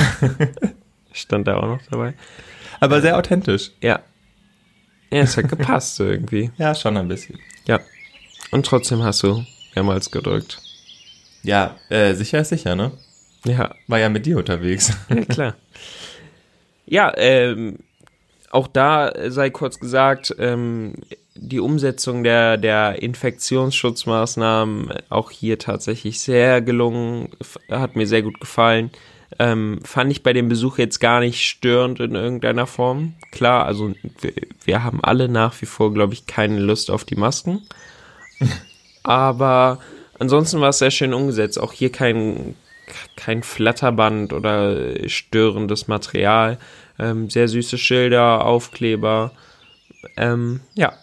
stand 1.14 1.48
da 1.48 1.58
auch 1.58 1.68
noch 1.68 1.82
dabei. 1.90 2.14
Aber 2.80 3.02
sehr 3.02 3.18
authentisch. 3.18 3.72
Ja. 3.82 4.02
Ja, 5.12 5.22
es 5.22 5.36
hat 5.38 5.50
gepasst 5.50 6.00
irgendwie. 6.00 6.52
Ja, 6.58 6.74
schon 6.74 6.98
ein 6.98 7.08
bisschen. 7.08 7.40
Ja. 7.68 7.80
Und 8.52 8.66
trotzdem 8.66 9.04
hast 9.04 9.24
du 9.24 9.46
mehrmals 9.76 10.10
gedrückt. 10.10 10.62
Ja, 11.44 11.76
äh, 11.90 12.14
sicher 12.14 12.40
ist 12.40 12.50
sicher, 12.50 12.76
ne? 12.76 12.92
Ja, 13.46 13.74
War 13.88 14.00
ja 14.00 14.10
mit 14.10 14.26
dir 14.26 14.38
unterwegs. 14.38 14.94
Ja, 15.10 15.26
klar. 15.26 15.56
ja, 16.92 17.14
ähm, 17.16 17.78
auch 18.50 18.68
da 18.68 19.14
sei 19.30 19.50
kurz 19.50 19.80
gesagt, 19.80 20.36
ähm, 20.38 20.96
die 21.36 21.62
Umsetzung 21.62 22.26
der, 22.26 22.58
der 22.58 23.02
Infektionsschutzmaßnahmen 23.02 24.90
auch 25.08 25.32
hier 25.32 25.58
tatsächlich 25.58 26.20
sehr 26.20 26.62
gelungen, 26.62 27.30
hat 27.70 27.96
mir 27.96 28.06
sehr 28.08 28.24
gut 28.24 28.42
gefallen. 28.42 28.92
Ähm, 29.40 29.80
fand 29.86 30.12
ich 30.12 30.22
bei 30.22 30.34
dem 30.34 30.50
Besuch 30.50 30.80
jetzt 30.80 31.00
gar 31.00 31.22
nicht 31.22 31.48
störend 31.48 32.02
in 32.02 32.16
irgendeiner 32.16 32.68
Form. 32.68 33.14
Klar, 33.32 33.66
also 33.66 33.94
wir, 34.20 34.34
wir 34.66 34.84
haben 34.84 35.02
alle 35.02 35.30
nach 35.30 35.62
wie 35.62 35.68
vor, 35.68 35.94
glaube 35.94 36.14
ich, 36.14 36.28
keine 36.28 36.60
Lust 36.60 36.92
auf 36.92 37.06
die 37.06 37.16
Masken. 37.16 37.62
Aber 39.04 39.80
ansonsten 40.20 40.60
war 40.60 40.70
es 40.70 40.80
sehr 40.80 40.92
schön 40.92 41.14
umgesetzt. 41.14 41.58
Auch 41.58 41.72
hier 41.72 41.90
kein, 41.90 42.56
kein 43.16 43.44
Flatterband 43.44 44.34
oder 44.34 45.08
störendes 45.08 45.88
Material. 45.88 46.58
Ähm, 47.00 47.30
sehr 47.30 47.48
süße 47.48 47.78
Schilder, 47.78 48.46
Aufkleber. 48.46 49.32
Ähm, 50.18 50.62
ja, 50.76 50.94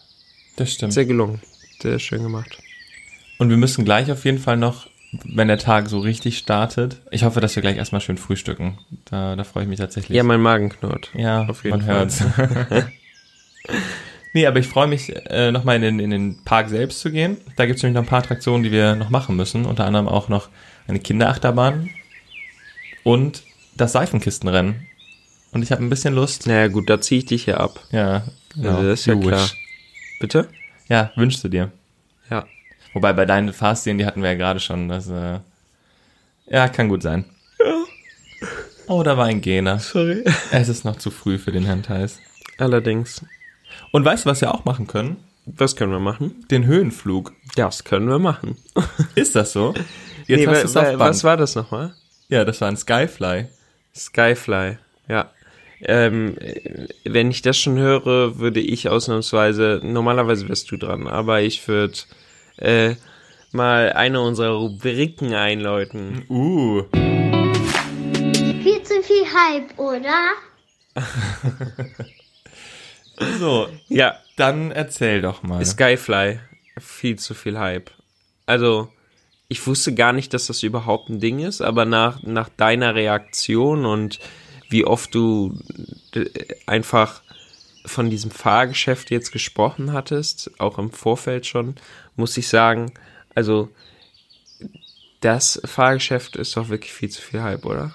Das 0.57 0.73
stimmt. 0.73 0.93
sehr 0.93 1.05
gelungen. 1.07 1.41
Sehr 1.81 1.99
schön 1.99 2.23
gemacht. 2.23 2.59
Und 3.39 3.51
wir 3.51 3.57
müssen 3.57 3.85
gleich 3.85 4.11
auf 4.11 4.25
jeden 4.25 4.39
Fall 4.39 4.57
noch, 4.57 4.89
wenn 5.25 5.49
der 5.49 5.59
Tag 5.59 5.89
so 5.89 6.01
richtig 6.01 6.37
startet, 6.39 7.01
ich 7.11 7.23
hoffe, 7.25 7.41
dass 7.41 7.55
wir 7.57 7.63
gleich 7.63 7.77
erstmal 7.77 8.01
schön 8.01 8.19
frühstücken. 8.19 8.79
Da, 9.07 9.37
da 9.37 9.45
freue 9.45 9.63
ich 9.63 9.69
mich 9.69 9.79
tatsächlich. 9.79 10.17
Ja, 10.17 10.23
mein 10.23 10.41
Magen 10.41 10.69
knurrt. 10.69 11.11
ja 11.15 11.47
auf 11.49 11.65
jeden 11.65 11.79
man 11.79 11.87
Fall. 11.87 11.97
hört's. 11.97 12.25
Nee, 14.35 14.47
aber 14.47 14.59
ich 14.61 14.67
freue 14.69 14.87
mich, 14.87 15.15
äh, 15.31 15.51
nochmal 15.51 15.77
in 15.77 15.83
den, 15.83 16.01
in 16.01 16.11
den 16.11 16.45
Park 16.45 16.69
selbst 16.69 17.01
zu 17.01 17.11
gehen. 17.11 17.39
Da 17.57 17.65
gibt 17.67 17.79
es 17.79 17.83
nämlich 17.83 17.95
noch 17.95 18.03
ein 18.03 18.09
paar 18.09 18.19
Attraktionen, 18.21 18.63
die 18.63 18.71
wir 18.71 18.95
noch 18.95 19.09
machen 19.09 19.37
müssen. 19.37 19.65
Unter 19.65 19.87
anderem 19.87 20.07
auch 20.07 20.29
noch 20.29 20.49
eine 20.89 20.99
Kinderachterbahn 20.99 21.91
und 23.05 23.43
das 23.77 23.93
Seifenkistenrennen. 23.93 24.87
Und 25.53 25.63
ich 25.63 25.71
habe 25.71 25.83
ein 25.83 25.91
bisschen 25.91 26.15
Lust. 26.15 26.47
Naja, 26.47 26.69
gut, 26.69 26.91
da 26.91 27.01
ziehe 27.01 27.21
ich 27.21 27.27
dich 27.27 27.45
hier 27.45 27.61
ab. 27.61 27.81
Ja, 27.91 28.25
genau. 28.55 28.77
Also 28.77 28.89
das 28.89 29.01
ist 29.01 29.07
ja 29.07 29.15
You 29.15 29.21
klar. 29.21 29.43
wish. 29.43 29.57
Bitte? 30.21 30.49
Ja, 30.89 31.13
wünschst 31.17 31.45
du 31.45 31.49
dir. 31.49 31.71
Ja. 32.31 32.47
Wobei 32.93 33.13
bei 33.13 33.25
deinen 33.25 33.53
Fahrszen, 33.53 33.99
die 33.99 34.07
hatten 34.07 34.23
wir 34.23 34.33
ja 34.33 34.37
gerade 34.37 34.61
schon. 34.61 34.89
Das, 34.89 35.09
äh, 35.09 35.39
ja, 36.51 36.69
kann 36.69 36.89
gut 36.89 37.03
sein. 37.03 37.25
Oh, 38.91 39.03
da 39.03 39.19
war 39.19 39.27
ein 39.27 39.43
Gena. 39.43 39.79
Sorry. 39.81 40.25
Es 40.51 40.71
ist 40.71 40.87
noch 40.87 40.97
zu 40.97 41.11
früh 41.11 41.37
für 41.37 41.53
den 41.53 41.67
Hentais. 41.67 42.21
Allerdings. 42.57 43.23
Und 43.93 44.03
weißt 44.03 44.25
du, 44.25 44.31
was 44.31 44.41
wir 44.41 44.55
auch 44.55 44.65
machen 44.65 44.87
können? 44.87 45.19
Was 45.45 45.77
können 45.77 45.93
wir 45.93 45.99
machen? 45.99 46.47
Den 46.51 46.65
Höhenflug. 46.65 47.35
Das 47.55 47.85
können 47.85 48.09
wir 48.09 48.19
machen. 48.19 48.57
Ist 49.15 49.37
das 49.37 49.53
so? 49.53 49.75
Jetzt 50.29 50.41
Nee, 50.41 50.47
hast 50.47 50.63
du's 50.65 50.77
auf 50.77 50.85
Band. 50.85 50.99
was 51.01 51.25
war 51.25 51.37
das 51.37 51.55
nochmal? 51.57 51.95
Ja, 52.29 52.45
das 52.45 52.61
war 52.61 52.69
ein 52.69 52.77
Skyfly. 52.77 53.47
Skyfly, 53.97 54.79
ja. 55.09 55.31
Ähm, 55.81 56.37
äh, 56.39 56.89
wenn 57.05 57.31
ich 57.31 57.41
das 57.43 57.57
schon 57.59 57.79
höre, 57.79 58.39
würde 58.39 58.61
ich 58.61 58.89
ausnahmsweise, 58.89 59.81
normalerweise 59.83 60.49
wärst 60.49 60.71
du 60.71 60.77
dran, 60.77 61.07
aber 61.07 61.41
ich 61.41 61.67
würde 61.67 61.95
äh, 62.59 62.95
mal 63.53 63.93
eine 63.95 64.21
unserer 64.21 64.55
Rubriken 64.57 65.35
einläuten. 65.35 66.25
Uh. 66.29 66.83
Viel 68.63 68.83
zu 68.83 69.03
viel 69.03 69.25
Hype, 69.25 69.79
oder? 69.79 70.15
So, 73.41 73.69
Ja, 73.89 74.17
dann 74.37 74.71
erzähl 74.71 75.21
doch 75.23 75.43
mal. 75.43 75.65
Skyfly, 75.65 76.39
viel 76.79 77.19
zu 77.19 77.35
viel 77.35 77.59
Hype. 77.59 77.91
Also, 78.47 78.93
ich 79.49 79.67
wusste 79.67 79.95
gar 79.95 80.13
nicht, 80.13 80.35
dass 80.35 80.47
das 80.47 80.63
überhaupt 80.63 81.09
ein 81.09 81.21
Ding 81.21 81.41
ist, 81.41 81.63
aber 81.63 81.85
nach, 81.85 82.23
nach 82.23 82.49
deiner 82.51 82.95
Reaktion 82.95 83.87
und 83.87 84.19
wie 84.69 84.85
oft 84.85 85.15
du 85.15 85.59
äh, 86.15 86.27
einfach 86.67 87.23
von 87.87 88.11
diesem 88.11 88.31
Fahrgeschäft 88.31 89.11
jetzt 89.11 89.33
gesprochen 89.33 89.95
hattest, 89.95 90.51
auch 90.59 90.79
im 90.79 90.91
Vorfeld 90.91 91.47
schon, 91.47 91.77
muss 92.17 92.37
ich 92.37 92.49
sagen, 92.49 92.93
also 93.35 93.71
das 95.21 95.61
Fahrgeschäft 95.65 96.37
ist 96.37 96.55
doch 96.57 96.69
wirklich 96.69 96.93
viel 96.93 97.09
zu 97.09 97.23
viel 97.23 97.41
Hype, 97.41 97.65
oder? 97.65 97.95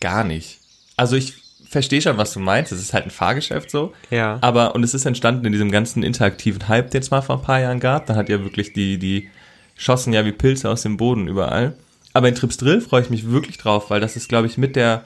Gar 0.00 0.24
nicht. 0.24 0.58
Also 0.96 1.16
ich 1.16 1.34
verstehe 1.68 2.00
schon, 2.00 2.16
was 2.16 2.32
du 2.32 2.40
meinst. 2.40 2.72
Es 2.72 2.80
ist 2.80 2.94
halt 2.94 3.04
ein 3.04 3.10
Fahrgeschäft 3.10 3.70
so. 3.70 3.92
Ja. 4.10 4.38
Aber, 4.40 4.74
und 4.74 4.82
es 4.82 4.94
ist 4.94 5.04
entstanden 5.04 5.44
in 5.44 5.52
diesem 5.52 5.70
ganzen 5.70 6.02
interaktiven 6.02 6.68
Hype, 6.68 6.90
den 6.90 7.02
es 7.02 7.10
mal 7.10 7.20
vor 7.20 7.36
ein 7.36 7.42
paar 7.42 7.60
Jahren 7.60 7.80
gab. 7.80 8.06
Da 8.06 8.14
hat 8.14 8.30
ja 8.30 8.42
wirklich 8.42 8.72
die, 8.72 8.98
die 8.98 9.28
schossen 9.76 10.12
ja 10.12 10.24
wie 10.24 10.32
Pilze 10.32 10.68
aus 10.68 10.82
dem 10.82 10.96
Boden 10.96 11.28
überall. 11.28 11.76
Aber 12.12 12.28
in 12.28 12.34
Trips 12.34 12.56
Drill 12.56 12.80
freue 12.80 13.02
ich 13.02 13.10
mich 13.10 13.30
wirklich 13.30 13.58
drauf, 13.58 13.90
weil 13.90 14.00
das 14.00 14.16
ist, 14.16 14.28
glaube 14.28 14.46
ich, 14.46 14.56
mit 14.56 14.74
der, 14.74 15.04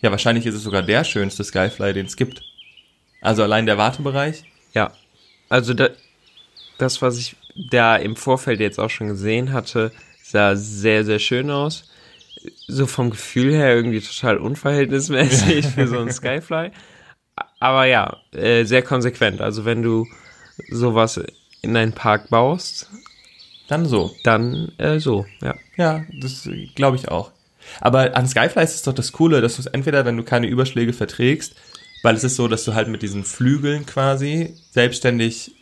ja, 0.00 0.10
wahrscheinlich 0.10 0.46
ist 0.46 0.54
es 0.54 0.62
sogar 0.62 0.82
der 0.82 1.04
schönste 1.04 1.44
Skyfly, 1.44 1.92
den 1.92 2.06
es 2.06 2.16
gibt. 2.16 2.42
Also 3.20 3.42
allein 3.42 3.66
der 3.66 3.78
Wartebereich. 3.78 4.44
Ja, 4.72 4.92
also 5.48 5.74
da, 5.74 5.90
das, 6.78 7.02
was 7.02 7.18
ich 7.18 7.36
da 7.70 7.96
im 7.96 8.16
Vorfeld 8.16 8.60
jetzt 8.60 8.78
auch 8.78 8.90
schon 8.90 9.08
gesehen 9.08 9.52
hatte, 9.52 9.92
sah 10.22 10.56
sehr, 10.56 11.04
sehr 11.04 11.18
schön 11.18 11.50
aus. 11.50 11.90
So 12.66 12.86
vom 12.86 13.10
Gefühl 13.10 13.52
her 13.52 13.74
irgendwie 13.74 14.00
total 14.00 14.38
unverhältnismäßig 14.38 15.66
für 15.74 15.86
so 15.86 15.98
einen 15.98 16.12
Skyfly. 16.12 16.70
Aber 17.60 17.84
ja, 17.84 18.16
äh, 18.32 18.64
sehr 18.64 18.82
konsequent. 18.82 19.40
Also 19.40 19.64
wenn 19.64 19.82
du 19.82 20.06
sowas 20.70 21.20
in 21.60 21.76
einen 21.76 21.92
Park 21.92 22.30
baust, 22.30 22.88
Dann 23.68 23.86
so. 23.86 24.14
dann 24.24 24.72
äh, 24.78 24.98
so, 24.98 25.26
ja. 25.42 25.54
Ja, 25.76 26.04
das 26.20 26.48
glaube 26.74 26.96
ich 26.96 27.08
auch. 27.08 27.30
Aber 27.80 28.16
an 28.16 28.26
Skyfly 28.26 28.64
ist 28.64 28.74
es 28.74 28.82
doch 28.82 28.94
das 28.94 29.12
Coole, 29.12 29.40
dass 29.40 29.56
du 29.56 29.60
es 29.62 29.66
entweder, 29.66 30.04
wenn 30.04 30.16
du 30.16 30.22
keine 30.22 30.46
Überschläge 30.46 30.92
verträgst, 30.92 31.54
weil 32.02 32.14
es 32.14 32.24
ist 32.24 32.36
so, 32.36 32.48
dass 32.48 32.64
du 32.64 32.74
halt 32.74 32.88
mit 32.88 33.02
diesen 33.02 33.24
Flügeln 33.24 33.84
quasi 33.84 34.54
selbstständig 34.70 35.52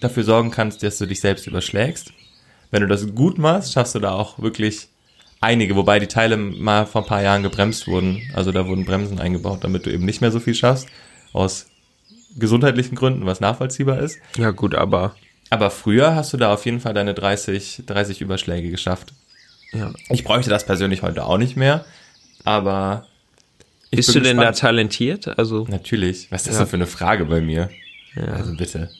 dafür 0.00 0.24
sorgen 0.24 0.50
kannst, 0.50 0.82
dass 0.82 0.98
du 0.98 1.06
dich 1.06 1.20
selbst 1.20 1.46
überschlägst. 1.46 2.12
Wenn 2.70 2.82
du 2.82 2.88
das 2.88 3.14
gut 3.14 3.38
machst, 3.38 3.72
schaffst 3.72 3.94
du 3.94 3.98
da 3.98 4.12
auch 4.12 4.38
wirklich 4.38 4.88
einige, 5.40 5.76
wobei 5.76 5.98
die 5.98 6.06
Teile 6.06 6.36
mal 6.36 6.86
vor 6.86 7.02
ein 7.02 7.08
paar 7.08 7.22
Jahren 7.22 7.42
gebremst 7.42 7.86
wurden. 7.86 8.22
Also 8.34 8.52
da 8.52 8.66
wurden 8.66 8.86
Bremsen 8.86 9.20
eingebaut, 9.20 9.62
damit 9.62 9.84
du 9.84 9.90
eben 9.90 10.06
nicht 10.06 10.20
mehr 10.20 10.30
so 10.30 10.40
viel 10.40 10.54
schaffst. 10.54 10.88
Aus 11.32 11.66
gesundheitlichen 12.36 12.94
Gründen, 12.94 13.26
was 13.26 13.40
nachvollziehbar 13.40 13.98
ist. 13.98 14.18
Ja 14.38 14.52
gut, 14.52 14.74
aber 14.74 15.14
Aber 15.52 15.70
früher 15.70 16.14
hast 16.14 16.32
du 16.32 16.38
da 16.38 16.50
auf 16.52 16.64
jeden 16.64 16.80
Fall 16.80 16.94
deine 16.94 17.12
30, 17.12 17.82
30 17.86 18.22
Überschläge 18.22 18.70
geschafft. 18.70 19.12
ja. 19.72 19.92
Ich 20.08 20.24
bräuchte 20.24 20.48
das 20.48 20.64
persönlich 20.64 21.02
heute 21.02 21.24
auch 21.26 21.36
nicht 21.36 21.56
mehr, 21.56 21.84
aber 22.44 23.06
Bist 23.90 24.08
du 24.08 24.14
bin 24.14 24.22
denn 24.24 24.36
da 24.38 24.44
gespannt. 24.50 24.58
talentiert? 24.60 25.38
Also 25.38 25.66
Natürlich. 25.68 26.32
Was 26.32 26.42
ist 26.42 26.48
das 26.48 26.54
Ja. 26.54 26.60
denn 26.60 26.68
für 26.70 26.76
eine 26.76 26.86
Frage 26.86 27.26
bei 27.26 27.42
mir? 27.42 27.68
Ja. 28.16 28.24
Also 28.28 28.56
bitte. 28.56 28.90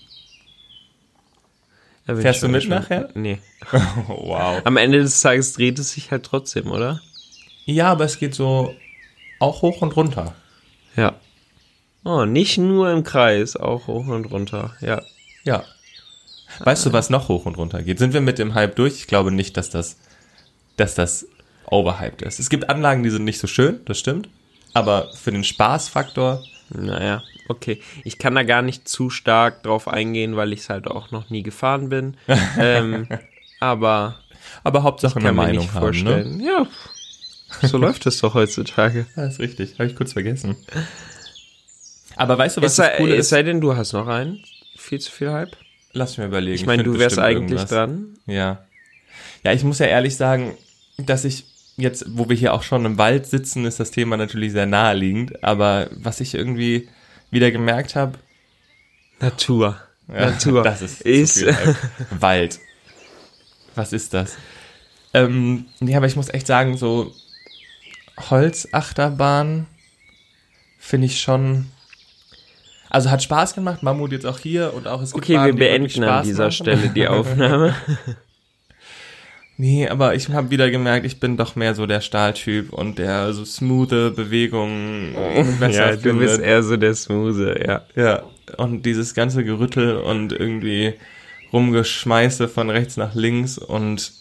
Fährst 2.04 2.42
du 2.42 2.48
mit 2.48 2.62
gespannt. 2.62 2.82
nachher? 2.90 3.08
Nee. 3.14 3.38
wow. 4.08 4.60
Am 4.64 4.76
Ende 4.76 4.98
des 5.00 5.20
Tages 5.20 5.54
dreht 5.54 5.78
es 5.78 5.92
sich 5.92 6.10
halt 6.10 6.24
trotzdem, 6.24 6.70
oder? 6.70 7.00
Ja, 7.64 7.92
aber 7.92 8.04
es 8.04 8.18
geht 8.18 8.34
so 8.34 8.74
auch 9.38 9.62
hoch 9.62 9.80
und 9.82 9.96
runter. 9.96 10.34
Ja. 10.96 11.14
Oh, 12.04 12.24
nicht 12.26 12.58
nur 12.58 12.90
im 12.90 13.04
Kreis, 13.04 13.56
auch 13.56 13.86
hoch 13.86 14.06
und 14.08 14.26
runter. 14.26 14.74
Ja. 14.80 15.00
Ja. 15.44 15.64
Weißt 16.60 16.86
du, 16.86 16.92
was 16.92 17.10
noch 17.10 17.28
hoch 17.28 17.46
und 17.46 17.56
runter 17.58 17.82
geht? 17.82 17.98
Sind 17.98 18.12
wir 18.14 18.20
mit 18.20 18.38
dem 18.38 18.54
Hype 18.54 18.76
durch? 18.76 18.94
Ich 18.94 19.06
glaube 19.06 19.30
nicht, 19.32 19.56
dass 19.56 19.70
das, 19.70 19.96
dass 20.76 20.94
das 20.94 21.26
overhyped 21.66 22.22
ist. 22.22 22.38
Es 22.40 22.50
gibt 22.50 22.68
Anlagen, 22.68 23.02
die 23.02 23.10
sind 23.10 23.24
nicht 23.24 23.38
so 23.38 23.46
schön, 23.46 23.80
das 23.86 23.98
stimmt. 23.98 24.28
Aber 24.74 25.10
für 25.14 25.32
den 25.32 25.44
Spaßfaktor, 25.44 26.42
Naja, 26.70 27.22
okay. 27.48 27.80
Ich 28.04 28.18
kann 28.18 28.34
da 28.34 28.42
gar 28.42 28.62
nicht 28.62 28.88
zu 28.88 29.10
stark 29.10 29.62
drauf 29.62 29.88
eingehen, 29.88 30.36
weil 30.36 30.52
ich 30.52 30.60
es 30.60 30.70
halt 30.70 30.86
auch 30.86 31.10
noch 31.10 31.28
nie 31.30 31.42
gefahren 31.42 31.88
bin. 31.88 32.16
ähm, 32.58 33.06
aber 33.60 34.16
aber 34.64 34.82
Hauptsache 34.82 35.18
eine 35.18 35.32
Meinung 35.32 35.64
nicht 35.64 35.74
haben, 35.74 35.80
ne? 35.80 35.80
vorstellen. 35.80 36.40
Ja. 36.40 36.66
So 37.62 37.76
läuft 37.78 38.06
es 38.06 38.18
doch 38.20 38.34
heutzutage. 38.34 39.06
Ja, 39.16 39.24
ist 39.26 39.38
richtig. 39.38 39.74
Habe 39.74 39.86
ich 39.86 39.96
kurz 39.96 40.12
vergessen. 40.14 40.56
Aber 42.16 42.36
weißt 42.38 42.56
du, 42.56 42.62
was 42.62 42.72
Es 42.72 42.76
sei, 42.76 42.88
das 42.88 42.96
Coole 42.98 43.14
es 43.14 43.20
ist? 43.20 43.28
sei 43.30 43.42
denn, 43.42 43.60
du 43.60 43.76
hast 43.76 43.92
noch 43.92 44.06
einen. 44.08 44.42
Viel 44.76 45.00
zu 45.00 45.10
viel 45.12 45.30
Hype. 45.30 45.56
Lass 45.92 46.10
mich 46.10 46.18
mal 46.18 46.26
überlegen. 46.26 46.54
Ich 46.54 46.66
meine, 46.66 46.82
du 46.82 46.98
wärst 46.98 47.18
eigentlich 47.18 47.60
irgendwas. 47.60 47.70
dran. 47.70 48.18
Ja. 48.26 48.64
Ja, 49.44 49.52
ich 49.52 49.64
muss 49.64 49.78
ja 49.78 49.86
ehrlich 49.86 50.16
sagen, 50.16 50.56
dass 50.96 51.24
ich 51.24 51.44
jetzt, 51.76 52.04
wo 52.08 52.28
wir 52.28 52.36
hier 52.36 52.54
auch 52.54 52.62
schon 52.62 52.84
im 52.84 52.98
Wald 52.98 53.26
sitzen, 53.26 53.64
ist 53.64 53.80
das 53.80 53.90
Thema 53.90 54.16
natürlich 54.16 54.52
sehr 54.52 54.66
naheliegend. 54.66 55.42
Aber 55.44 55.88
was 55.92 56.20
ich 56.20 56.34
irgendwie 56.34 56.88
wieder 57.30 57.50
gemerkt 57.50 57.96
habe, 57.96 58.18
Natur. 59.20 59.80
ja, 60.08 60.30
Natur. 60.30 60.62
das 60.64 60.82
ist, 60.82 61.02
ist. 61.02 61.44
Wald. 62.10 62.58
Was 63.74 63.92
ist 63.92 64.14
das? 64.14 64.36
Ähm, 65.14 65.66
ja, 65.80 65.98
aber 65.98 66.06
ich 66.06 66.16
muss 66.16 66.28
echt 66.28 66.46
sagen, 66.46 66.76
so 66.76 67.12
Holzachterbahn 68.18 69.66
finde 70.78 71.06
ich 71.06 71.20
schon. 71.20 71.66
Also 72.92 73.10
hat 73.10 73.22
Spaß 73.22 73.54
gemacht, 73.54 73.82
Mammut 73.82 74.12
jetzt 74.12 74.26
auch 74.26 74.38
hier 74.38 74.74
und 74.74 74.86
auch 74.86 75.00
es 75.00 75.12
gibt 75.14 75.24
okay, 75.24 75.32
wir 75.32 75.52
die 75.52 75.58
wirklich 75.58 75.94
beenden 75.94 76.04
an 76.04 76.24
dieser 76.24 76.44
machen. 76.44 76.52
Stelle 76.52 76.88
die 76.90 77.08
Aufnahme. 77.08 77.74
Nee, 79.56 79.88
aber 79.88 80.14
ich 80.14 80.28
habe 80.28 80.50
wieder 80.50 80.70
gemerkt, 80.70 81.06
ich 81.06 81.18
bin 81.18 81.38
doch 81.38 81.56
mehr 81.56 81.74
so 81.74 81.86
der 81.86 82.02
Stahltyp 82.02 82.70
und 82.70 82.98
der 82.98 83.32
so 83.32 83.46
smoothe 83.46 84.10
Bewegungen 84.10 85.14
besser 85.58 85.90
ja, 85.92 85.96
du 85.96 86.18
bist 86.18 86.38
eher 86.38 86.62
so 86.62 86.76
der 86.76 86.94
Smoothie, 86.94 87.64
ja. 87.66 87.80
Ja, 87.96 88.24
und 88.58 88.84
dieses 88.84 89.14
ganze 89.14 89.42
Gerüttel 89.42 89.96
und 89.96 90.32
irgendwie 90.32 90.92
Rumgeschmeiße 91.50 92.46
von 92.46 92.68
rechts 92.68 92.98
nach 92.98 93.14
links 93.14 93.56
und 93.56 94.12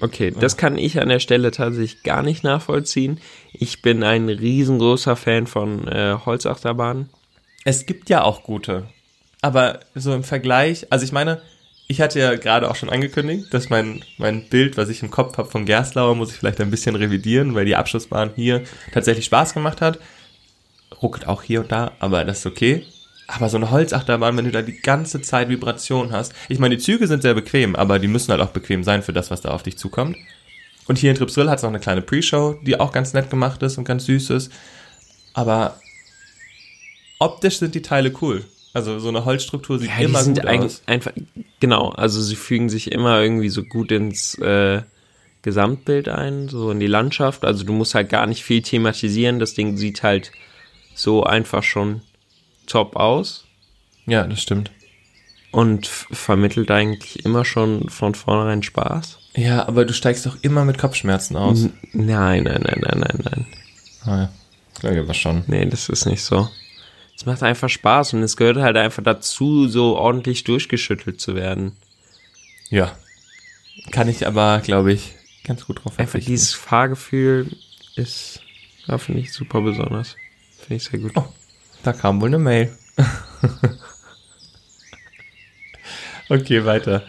Okay, 0.00 0.32
das 0.36 0.56
kann 0.56 0.76
ich 0.76 1.00
an 1.00 1.08
der 1.08 1.20
Stelle 1.20 1.52
tatsächlich 1.52 2.02
gar 2.02 2.22
nicht 2.22 2.42
nachvollziehen. 2.42 3.20
Ich 3.52 3.80
bin 3.82 4.02
ein 4.02 4.28
riesengroßer 4.28 5.14
Fan 5.14 5.46
von 5.46 5.86
äh, 5.86 6.16
Holzachterbahnen. 6.24 7.10
Es 7.64 7.86
gibt 7.86 8.10
ja 8.10 8.22
auch 8.22 8.42
gute. 8.42 8.88
Aber 9.40 9.80
so 9.94 10.14
im 10.14 10.24
Vergleich, 10.24 10.86
also 10.90 11.04
ich 11.04 11.12
meine, 11.12 11.42
ich 11.88 12.00
hatte 12.00 12.20
ja 12.20 12.34
gerade 12.36 12.70
auch 12.70 12.76
schon 12.76 12.90
angekündigt, 12.90 13.52
dass 13.52 13.68
mein, 13.68 14.04
mein 14.16 14.48
Bild, 14.48 14.76
was 14.76 14.88
ich 14.88 15.02
im 15.02 15.10
Kopf 15.10 15.36
habe 15.36 15.50
von 15.50 15.66
Gerstlauer, 15.66 16.14
muss 16.14 16.30
ich 16.30 16.38
vielleicht 16.38 16.60
ein 16.60 16.70
bisschen 16.70 16.96
revidieren, 16.96 17.54
weil 17.54 17.64
die 17.64 17.76
Abschlussbahn 17.76 18.30
hier 18.34 18.62
tatsächlich 18.92 19.26
Spaß 19.26 19.52
gemacht 19.52 19.80
hat. 19.80 19.98
Ruckt 21.02 21.26
auch 21.26 21.42
hier 21.42 21.60
und 21.60 21.72
da, 21.72 21.92
aber 21.98 22.24
das 22.24 22.38
ist 22.38 22.46
okay. 22.46 22.86
Aber 23.26 23.48
so 23.48 23.56
eine 23.56 23.70
Holzachterbahn, 23.70 24.36
wenn 24.36 24.44
du 24.44 24.50
da 24.50 24.62
die 24.62 24.80
ganze 24.80 25.20
Zeit 25.22 25.48
Vibration 25.48 26.12
hast. 26.12 26.32
Ich 26.48 26.58
meine, 26.58 26.76
die 26.76 26.82
Züge 26.82 27.06
sind 27.06 27.22
sehr 27.22 27.34
bequem, 27.34 27.76
aber 27.76 27.98
die 27.98 28.08
müssen 28.08 28.30
halt 28.30 28.40
auch 28.40 28.50
bequem 28.50 28.84
sein 28.84 29.02
für 29.02 29.12
das, 29.12 29.30
was 29.30 29.40
da 29.40 29.50
auf 29.50 29.62
dich 29.62 29.76
zukommt. 29.76 30.16
Und 30.86 30.98
hier 30.98 31.10
in 31.10 31.16
Tripsdrill 31.16 31.48
hat 31.48 31.58
es 31.58 31.62
noch 31.62 31.70
eine 31.70 31.80
kleine 31.80 32.02
Pre-Show, 32.02 32.58
die 32.62 32.78
auch 32.78 32.92
ganz 32.92 33.12
nett 33.12 33.30
gemacht 33.30 33.62
ist 33.62 33.78
und 33.78 33.84
ganz 33.84 34.06
süß 34.06 34.30
ist. 34.30 34.52
Aber 35.34 35.80
optisch 37.22 37.58
sind 37.58 37.74
die 37.74 37.82
Teile 37.82 38.12
cool. 38.20 38.44
Also 38.74 38.98
so 38.98 39.08
eine 39.08 39.24
Holzstruktur 39.24 39.78
sieht 39.78 39.90
Ja, 39.90 39.98
die 39.98 40.04
immer 40.04 40.22
sind 40.22 40.38
gut 40.40 40.46
aus. 40.46 40.82
einfach, 40.86 41.12
genau, 41.60 41.90
also 41.90 42.22
sie 42.22 42.36
fügen 42.36 42.68
sich 42.70 42.90
immer 42.90 43.20
irgendwie 43.20 43.50
so 43.50 43.62
gut 43.64 43.92
ins 43.92 44.34
äh, 44.38 44.82
Gesamtbild 45.42 46.08
ein, 46.08 46.48
so 46.48 46.70
in 46.70 46.80
die 46.80 46.86
Landschaft. 46.86 47.44
Also 47.44 47.64
du 47.64 47.72
musst 47.72 47.94
halt 47.94 48.08
gar 48.08 48.26
nicht 48.26 48.44
viel 48.44 48.62
thematisieren. 48.62 49.38
Das 49.38 49.54
Ding 49.54 49.76
sieht 49.76 50.02
halt 50.02 50.32
so 50.94 51.24
einfach 51.24 51.62
schon 51.62 52.00
top 52.66 52.96
aus 52.96 53.44
Ja, 54.06 54.24
das 54.26 54.40
stimmt. 54.40 54.70
und 55.50 55.86
vermittelt 55.86 56.70
eigentlich 56.70 57.24
immer 57.26 57.44
schon 57.44 57.88
von 57.90 58.14
vornherein 58.14 58.62
Spaß. 58.62 59.18
Ja, 59.34 59.66
aber 59.66 59.84
du 59.84 59.92
steigst 59.92 60.24
doch 60.26 60.36
immer 60.42 60.64
mit 60.64 60.78
Kopfschmerzen 60.78 61.36
aus. 61.36 61.62
N- 61.64 61.72
Nein, 61.92 62.44
nein, 62.44 62.62
nein, 62.64 62.80
nein, 62.82 62.98
nein, 63.00 63.18
nein. 63.24 63.46
Ah, 64.04 64.16
ja. 64.22 64.32
Glaube 64.80 64.96
ich 64.96 65.02
aber 65.02 65.14
schon. 65.14 65.42
Nee, 65.46 65.66
das 65.66 65.88
ist 65.90 66.06
nicht 66.06 66.22
so. 66.22 66.48
Es 67.16 67.26
macht 67.26 67.42
einfach 67.42 67.68
Spaß 67.68 68.14
und 68.14 68.22
es 68.22 68.36
gehört 68.36 68.56
halt 68.56 68.76
einfach 68.76 69.02
dazu, 69.02 69.68
so 69.68 69.96
ordentlich 69.96 70.44
durchgeschüttelt 70.44 71.20
zu 71.20 71.34
werden. 71.34 71.76
Ja. 72.70 72.96
Kann 73.90 74.08
ich 74.08 74.26
aber, 74.26 74.60
glaube 74.60 74.92
ich, 74.92 75.14
ganz 75.44 75.64
gut 75.66 75.84
drauf 75.84 75.98
Einfach 75.98 76.18
dieses 76.20 76.52
Fahrgefühl 76.54 77.56
ist, 77.96 78.40
ja, 78.86 78.98
finde 78.98 79.20
ich 79.20 79.32
super 79.32 79.60
besonders. 79.60 80.16
Finde 80.58 80.76
ich 80.76 80.84
sehr 80.84 80.98
gut. 81.00 81.12
Oh, 81.14 81.26
da 81.82 81.92
kam 81.92 82.20
wohl 82.20 82.28
eine 82.28 82.38
Mail. 82.38 82.76
okay, 86.28 86.64
weiter. 86.64 87.02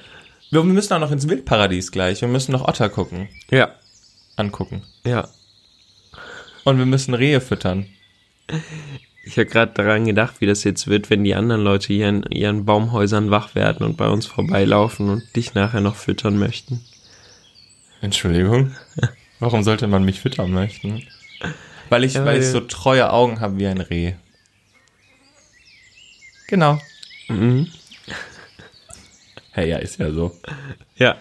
Wir 0.52 0.63
müssen 0.63 0.94
auch 0.94 1.00
noch 1.00 1.12
ins 1.12 1.28
Wildparadies 1.28 1.92
gleich. 1.92 2.22
Wir 2.22 2.28
müssen 2.28 2.52
noch 2.52 2.68
Otter 2.68 2.89
gucken, 2.89 3.30
Ja, 3.50 3.76
angucken. 4.36 4.84
ja. 5.04 5.28
Und 6.63 6.78
wir 6.78 6.86
müssen 6.86 7.13
Rehe 7.13 7.42
füttern. 7.42 7.88
Ich 9.26 9.38
habe 9.38 9.46
gerade 9.46 9.72
daran 9.74 10.06
gedacht, 10.06 10.42
wie 10.42 10.46
das 10.46 10.66
jetzt 10.66 10.88
wird, 10.88 11.10
wenn 11.10 11.24
die 11.24 11.34
anderen 11.34 11.64
Leute 11.64 11.88
hier 11.88 12.10
in 12.10 12.24
ihren 12.24 12.66
Baumhäusern 12.66 13.32
wach 13.32 13.56
werden 13.56 13.86
und 13.86 13.96
bei 13.96 14.10
uns 14.10 14.26
vorbeilaufen 14.26 15.10
und 15.10 15.36
dich 15.36 15.54
nachher 15.54 15.80
noch 15.80 15.96
füttern 15.96 16.38
möchten. 16.38 16.82
Entschuldigung. 18.02 18.76
Warum 19.40 19.64
sollte 19.64 19.88
man 19.88 20.04
mich 20.04 20.20
füttern 20.20 20.52
möchten? 20.52 21.08
Weil 21.90 22.04
ich, 22.04 22.16
Ja, 22.16 22.26
weil 22.26 22.42
ich 22.42 22.48
so 22.48 22.60
treue 22.60 23.12
Augen 23.12 23.40
habe 23.40 23.58
wie 23.58 23.68
ein 23.68 23.80
Reh. 23.80 24.14
Genau. 26.48 26.80
Mhm. 27.30 27.68
Hey, 29.52 29.70
ja, 29.70 29.78
ist 29.78 30.00
ja 30.00 30.12
so. 30.12 30.38
Ja. 30.98 31.16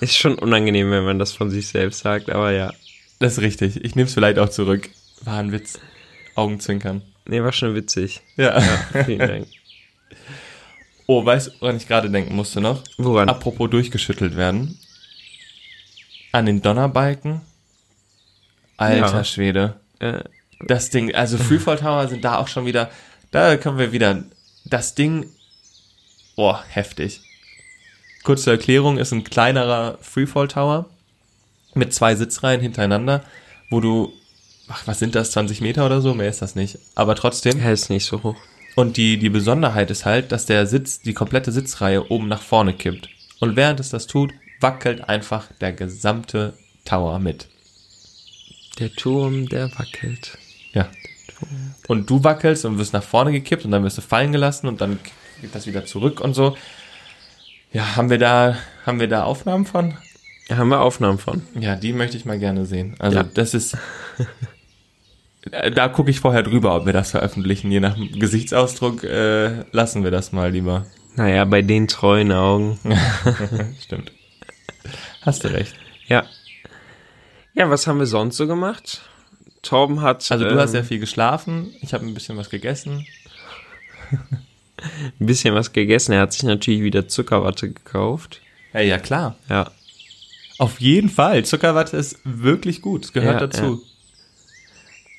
Ist 0.00 0.16
schon 0.16 0.38
unangenehm, 0.38 0.90
wenn 0.90 1.04
man 1.04 1.18
das 1.18 1.32
von 1.32 1.50
sich 1.50 1.68
selbst 1.68 2.00
sagt, 2.00 2.28
aber 2.28 2.52
ja. 2.52 2.72
Das 3.18 3.34
ist 3.34 3.40
richtig. 3.40 3.82
Ich 3.82 3.94
nehme 3.94 4.08
es 4.08 4.14
vielleicht 4.14 4.38
auch 4.38 4.48
zurück. 4.48 4.90
War 5.22 5.38
ein 5.38 5.52
Witz. 5.52 5.78
Augenzwinkern. 6.40 7.02
Nee, 7.26 7.42
war 7.42 7.52
schon 7.52 7.74
witzig. 7.74 8.22
Ja. 8.36 8.60
Vielen 9.04 9.18
Dank. 9.18 9.46
Oh, 11.06 11.24
weißt 11.26 11.48
du, 11.48 11.50
woran 11.58 11.76
ich 11.76 11.88
gerade 11.88 12.08
denken 12.08 12.36
musste 12.36 12.60
noch? 12.60 12.84
Woran? 12.96 13.28
Apropos 13.28 13.68
durchgeschüttelt 13.68 14.36
werden. 14.36 14.78
An 16.30 16.46
den 16.46 16.62
Donnerbalken. 16.62 17.40
Alter 18.76 19.16
Ja. 19.16 19.24
Schwede. 19.24 19.80
Äh, 19.98 20.20
Das 20.60 20.90
Ding, 20.90 21.12
also 21.12 21.36
Freefall 21.36 21.78
Tower 21.78 22.06
sind 22.06 22.24
da 22.24 22.36
auch 22.38 22.46
schon 22.46 22.64
wieder, 22.64 22.90
da 23.32 23.56
kommen 23.56 23.78
wir 23.78 23.90
wieder, 23.90 24.22
das 24.66 24.94
Ding, 24.94 25.26
oh, 26.36 26.54
heftig. 26.68 27.22
Kurze 28.22 28.52
Erklärung, 28.52 28.96
ist 28.98 29.10
ein 29.10 29.24
kleinerer 29.24 29.98
Freefall 30.02 30.46
Tower 30.46 30.86
mit 31.74 31.92
zwei 31.92 32.14
Sitzreihen 32.14 32.60
hintereinander, 32.60 33.24
wo 33.68 33.80
du, 33.80 34.12
ach, 34.70 34.86
was 34.86 34.98
sind 34.98 35.14
das, 35.14 35.32
20 35.32 35.60
Meter 35.60 35.84
oder 35.86 36.00
so, 36.00 36.14
mehr 36.14 36.28
ist 36.28 36.42
das 36.42 36.54
nicht, 36.54 36.78
aber 36.94 37.14
trotzdem. 37.14 37.60
er 37.60 37.72
ist 37.72 37.90
nicht 37.90 38.04
so 38.06 38.22
hoch. 38.22 38.36
Und 38.76 38.96
die, 38.96 39.18
die 39.18 39.28
Besonderheit 39.30 39.90
ist 39.90 40.04
halt, 40.06 40.32
dass 40.32 40.46
der 40.46 40.66
Sitz, 40.66 41.00
die 41.00 41.12
komplette 41.12 41.50
Sitzreihe 41.52 42.10
oben 42.10 42.28
nach 42.28 42.40
vorne 42.42 42.72
kippt. 42.72 43.08
Und 43.40 43.56
während 43.56 43.80
es 43.80 43.90
das 43.90 44.06
tut, 44.06 44.32
wackelt 44.60 45.08
einfach 45.08 45.48
der 45.60 45.72
gesamte 45.72 46.54
Tower 46.84 47.18
mit. 47.18 47.48
Der 48.78 48.92
Turm, 48.92 49.48
der 49.48 49.70
wackelt. 49.78 50.38
Ja. 50.72 50.88
Und 51.88 52.08
du 52.08 52.22
wackelst 52.22 52.64
und 52.64 52.78
wirst 52.78 52.92
nach 52.92 53.02
vorne 53.02 53.32
gekippt 53.32 53.64
und 53.64 53.70
dann 53.72 53.82
wirst 53.82 53.98
du 53.98 54.02
fallen 54.02 54.30
gelassen 54.32 54.66
und 54.68 54.80
dann 54.80 54.98
geht 55.40 55.54
das 55.54 55.66
wieder 55.66 55.84
zurück 55.84 56.20
und 56.20 56.34
so. 56.34 56.56
Ja, 57.72 57.96
haben 57.96 58.10
wir 58.10 58.18
da, 58.18 58.56
haben 58.86 59.00
wir 59.00 59.08
da 59.08 59.24
Aufnahmen 59.24 59.64
von? 59.66 59.96
Da 60.48 60.56
haben 60.58 60.68
wir 60.68 60.80
Aufnahmen 60.80 61.18
von. 61.18 61.42
Ja, 61.58 61.76
die 61.76 61.92
möchte 61.92 62.16
ich 62.16 62.24
mal 62.24 62.38
gerne 62.38 62.66
sehen. 62.66 62.94
Also 62.98 63.18
Ja. 63.18 63.22
das 63.24 63.54
ist, 63.54 63.76
da 65.74 65.88
gucke 65.88 66.10
ich 66.10 66.20
vorher 66.20 66.42
drüber, 66.42 66.76
ob 66.76 66.86
wir 66.86 66.92
das 66.92 67.10
veröffentlichen. 67.12 67.70
Je 67.70 67.80
nach 67.80 67.96
Gesichtsausdruck 67.96 69.04
äh, 69.04 69.64
lassen 69.72 70.04
wir 70.04 70.10
das 70.10 70.32
mal 70.32 70.50
lieber. 70.50 70.86
Naja, 71.16 71.44
bei 71.44 71.62
den 71.62 71.88
treuen 71.88 72.32
Augen. 72.32 72.78
Stimmt. 73.82 74.12
Hast 75.22 75.44
du 75.44 75.48
recht. 75.48 75.74
Ja. 76.06 76.24
Ja, 77.54 77.68
was 77.70 77.86
haben 77.86 77.98
wir 77.98 78.06
sonst 78.06 78.36
so 78.36 78.46
gemacht? 78.46 79.02
Torben 79.62 80.00
hat 80.00 80.30
Also 80.30 80.44
du 80.44 80.52
ähm, 80.52 80.58
hast 80.58 80.70
sehr 80.70 80.84
viel 80.84 80.98
geschlafen, 80.98 81.74
ich 81.82 81.92
habe 81.92 82.06
ein 82.06 82.14
bisschen 82.14 82.36
was 82.38 82.48
gegessen. 82.48 83.06
ein 84.10 85.26
bisschen 85.26 85.54
was 85.54 85.72
gegessen. 85.72 86.12
Er 86.12 86.22
hat 86.22 86.32
sich 86.32 86.44
natürlich 86.44 86.82
wieder 86.82 87.08
Zuckerwatte 87.08 87.70
gekauft. 87.70 88.40
Ja, 88.72 88.80
ja 88.80 88.98
klar. 88.98 89.36
Ja. 89.48 89.70
Auf 90.58 90.80
jeden 90.80 91.08
Fall. 91.08 91.44
Zuckerwatte 91.44 91.96
ist 91.96 92.18
wirklich 92.24 92.82
gut. 92.82 93.04
Es 93.04 93.12
gehört 93.12 93.40
Ja, 93.40 93.46
dazu. 93.46 93.82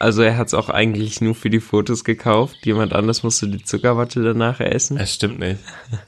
Also 0.01 0.21
er 0.23 0.37
hat 0.37 0.47
es 0.47 0.53
auch 0.53 0.69
eigentlich 0.69 1.21
nur 1.21 1.35
für 1.35 1.49
die 1.49 1.59
Fotos 1.59 2.03
gekauft. 2.03 2.57
Jemand 2.63 2.93
anders 2.93 3.23
musste 3.23 3.47
die 3.47 3.63
Zuckerwatte 3.63 4.23
danach 4.23 4.59
essen. 4.59 4.97
Es 4.97 5.13
stimmt 5.13 5.39
nicht. 5.39 5.59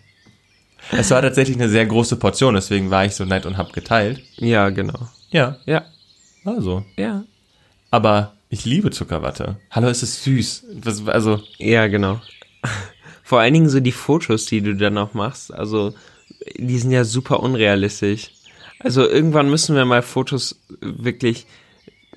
Es 0.92 1.12
war 1.12 1.22
tatsächlich 1.22 1.56
eine 1.56 1.70
sehr 1.70 1.86
große 1.86 2.18
Portion, 2.18 2.56
deswegen 2.56 2.92
war 2.92 3.06
ich 3.06 3.16
so 3.16 3.24
nett 3.24 3.46
und 3.46 3.58
hab 3.58 3.72
geteilt. 3.72 4.22
Ja, 4.36 4.70
genau. 4.70 5.08
Ja, 5.32 5.58
Ja, 5.66 5.86
also. 6.44 6.84
ja. 6.98 7.24
Aber 7.90 8.34
ich 8.50 8.66
liebe 8.66 8.92
Zuckerwatte. 8.92 9.58
Hallo, 9.72 9.88
es 9.88 10.04
ist 10.04 10.24
süß. 10.24 10.66
Was, 10.82 11.08
also, 11.08 11.42
Ja, 11.58 11.88
genau. 11.88 12.20
Vor 13.24 13.40
allen 13.40 13.54
Dingen 13.54 13.70
so 13.70 13.80
die 13.80 13.94
Fotos, 13.94 14.46
die 14.46 14.62
du 14.62 14.76
dann 14.76 14.98
auch 14.98 15.14
machst. 15.14 15.54
Also, 15.54 15.94
die 16.58 16.78
sind 16.78 16.92
ja 16.92 17.06
super 17.06 17.40
unrealistisch. 17.40 18.32
Also, 18.80 19.08
irgendwann 19.08 19.50
müssen 19.50 19.76
wir 19.76 19.86
mal 19.86 20.02
Fotos 20.02 20.60
wirklich 20.82 21.48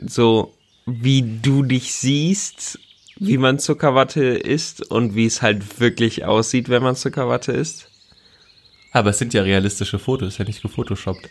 so, 0.05 0.53
wie 0.87 1.39
du 1.43 1.63
dich 1.63 1.93
siehst, 1.95 2.79
wie 3.19 3.39
man 3.39 3.59
Zuckerwatte 3.59 4.23
isst 4.25 4.83
und 4.91 5.15
wie 5.15 5.27
es 5.27 5.43
halt 5.43 5.81
wirklich 5.81 6.25
aussieht, 6.25 6.69
wenn 6.69 6.83
man 6.83 6.97
Zuckerwatte 6.97 7.53
isst. 7.53 7.89
aber 8.93 9.11
es 9.11 9.19
sind 9.19 9.35
ja 9.35 9.43
realistische 9.43 9.99
Fotos, 9.99 10.39
ja 10.39 10.45
nicht 10.45 10.63
gefotoshoppt. 10.63 11.29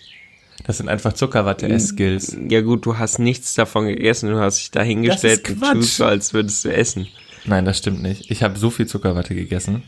Das 0.66 0.78
sind 0.78 0.88
einfach 0.90 1.14
Zuckerwatte-Skills. 1.14 2.38
Ja 2.50 2.62
gut, 2.62 2.86
du 2.86 2.98
hast 2.98 3.20
nichts 3.20 3.54
davon 3.56 3.88
gegessen, 3.88 4.30
du 4.30 4.40
hast 4.40 4.60
dich 4.60 4.72
da 4.72 4.82
hingestellt 4.82 5.44
Das 5.44 5.52
ist 5.52 5.62
und 5.64 5.74
tust 5.74 5.98
so, 5.98 6.06
als 6.06 6.34
würdest 6.34 6.64
du 6.66 6.74
essen. 6.74 7.08
Nein, 7.46 7.66
das 7.66 7.78
stimmt 7.78 8.02
nicht. 8.02 8.32
Ich 8.32 8.42
habe 8.42 8.58
so 8.58 8.70
viel 8.70 8.88
Zuckerwatte 8.88 9.36
gegessen. 9.36 9.84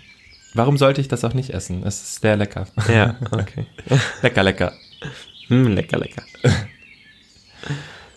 Warum 0.54 0.78
sollte 0.78 1.02
ich 1.02 1.08
das 1.08 1.24
auch 1.24 1.34
nicht 1.34 1.52
essen? 1.52 1.84
Es 1.84 2.02
ist 2.02 2.22
sehr 2.22 2.36
lecker. 2.38 2.68
Ja, 2.90 3.18
okay. 3.32 3.66
lecker, 4.22 4.44
lecker. 4.44 4.74
Hm, 5.48 5.74
lecker, 5.74 5.98
lecker. 5.98 6.24